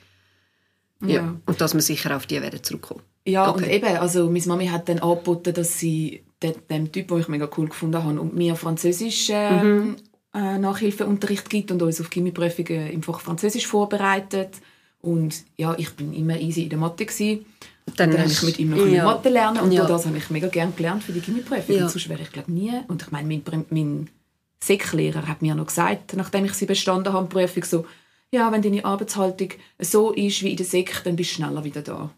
[1.01, 1.09] Ja.
[1.17, 1.35] Ja.
[1.47, 3.03] Und dass wir sicher auf die werden zurückkommen.
[3.27, 3.65] Ja, Okay.
[3.65, 7.29] und eben, also meine Mami hat dann angeboten, dass sie de- dem Typ, den ich
[7.29, 9.97] mega cool gefunden habe, und mir Französisch ähm,
[10.35, 14.57] äh, Nachhilfeunterricht gibt und uns auf Chemieprüfungen im Fach Französisch vorbereitet.
[15.01, 17.05] Und ja, ich bin immer easy in der Mathe.
[17.07, 17.45] Gewesen.
[17.97, 19.05] Dann Dann habe ich mit ihm noch ja.
[19.05, 19.85] Mathe lernen und Ja.
[19.87, 21.77] das habe ich mega gerne gelernt für die Chemieprüfung.
[21.77, 21.89] Ja.
[21.89, 22.73] Sonst wäre ich glaube nie.
[22.89, 24.09] Und ich meine, mein, mein
[24.63, 27.87] Sek-Lehrer hat mir noch gesagt, nachdem ich sie bestanden habe, die Prüfung, so,
[28.33, 31.83] ja, wenn deine Arbeitshaltung so ist wie in der Sek, dann bist du schneller wieder
[31.83, 32.11] da.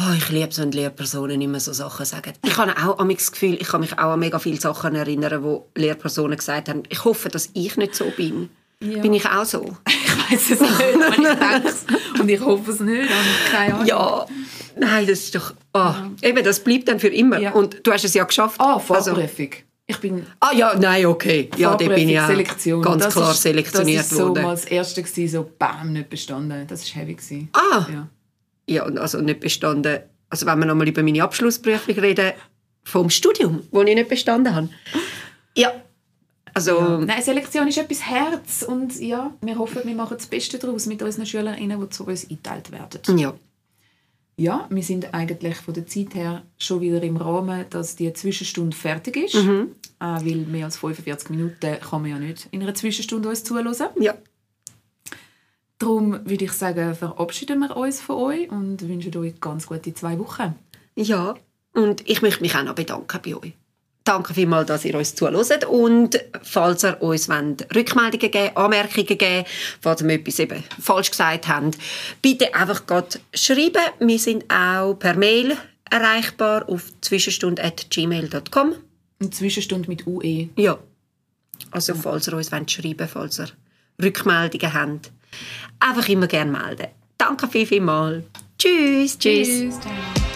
[0.00, 2.32] Oh, ich liebe es, wenn Lehrpersonen immer so Sachen sagen.
[2.44, 5.66] Ich habe auch das Gefühl, ich kann mich auch an mega viele Sachen erinnern, wo
[5.74, 8.48] Lehrpersonen gesagt haben, ich hoffe, dass ich nicht so bin.
[8.80, 9.00] Ja.
[9.00, 9.74] Bin ich auch so?
[10.30, 12.20] Ich weiß es nicht, wenn ich denke.
[12.20, 13.08] Und ich hoffe es nicht.
[13.50, 13.86] Keine Ahnung.
[13.86, 14.26] Ja.
[14.78, 15.54] Nein, das ist doch...
[15.72, 15.92] Oh.
[16.20, 17.38] Eben, das bleibt dann für immer.
[17.38, 17.52] Ja.
[17.52, 18.60] Und du hast es ja geschafft.
[18.60, 19.50] Ah, Also- Vorprüfung.
[19.90, 21.48] Ich bin ah ja, nein, okay.
[21.56, 22.28] Ja, da bin ich ja
[22.82, 24.42] ganz Das klar ist, selektioniert das ist so worden.
[24.42, 26.66] mal das Erste gewesen, so bam, nicht bestanden.
[26.66, 27.14] Das war heavy.
[27.14, 27.48] Gewesen.
[27.54, 28.06] Ah, Ja.
[28.68, 30.00] Ja, und also nicht bestanden.
[30.30, 32.32] Also wenn wir nochmal über meine Abschlussprüfung reden,
[32.84, 34.68] vom Studium, wo ich nicht bestanden habe.
[35.54, 35.72] Ja,
[36.54, 36.98] also...
[36.98, 41.02] Nein, Selektion ist etwas Herz und ja, wir hoffen, wir machen das Beste daraus mit
[41.02, 43.18] unseren SchülerInnen, die zu uns eingeteilt werden.
[43.18, 43.34] Ja.
[44.36, 48.76] Ja, wir sind eigentlich von der Zeit her schon wieder im Rahmen, dass die Zwischenstunde
[48.76, 49.34] fertig ist.
[49.34, 49.74] Mhm.
[50.00, 53.74] Äh, weil mehr als 45 Minuten kann man ja nicht in einer Zwischenstunde uns zuhören.
[54.00, 54.14] Ja.
[55.78, 60.18] Darum würde ich sagen, verabschieden wir uns von euch und wünschen euch ganz gute zwei
[60.18, 60.54] Wochen.
[60.96, 61.36] Ja,
[61.72, 63.52] und ich möchte mich auch noch bedanken bei euch.
[64.02, 69.44] Danke vielmals, dass ihr uns zuhört und falls ihr uns wollt, Rückmeldungen geben Anmerkungen geben
[69.82, 71.72] falls wir etwas eben falsch gesagt haben,
[72.22, 73.82] bitte einfach gerade schreiben.
[74.00, 75.58] Wir sind auch per Mail
[75.90, 78.74] erreichbar auf zwischenstunde.gmail.com.
[79.20, 80.48] Eine Zwischenstunde mit UE.
[80.56, 80.78] Ja,
[81.70, 83.50] also falls ihr uns wollt schreiben falls ihr
[84.02, 85.12] Rückmeldungen habt,
[85.80, 86.88] einfach immer gerne melden.
[87.16, 88.24] Danke viel, viel mal.
[88.58, 89.80] Tschüss, tschüss.
[89.80, 90.27] Ciao.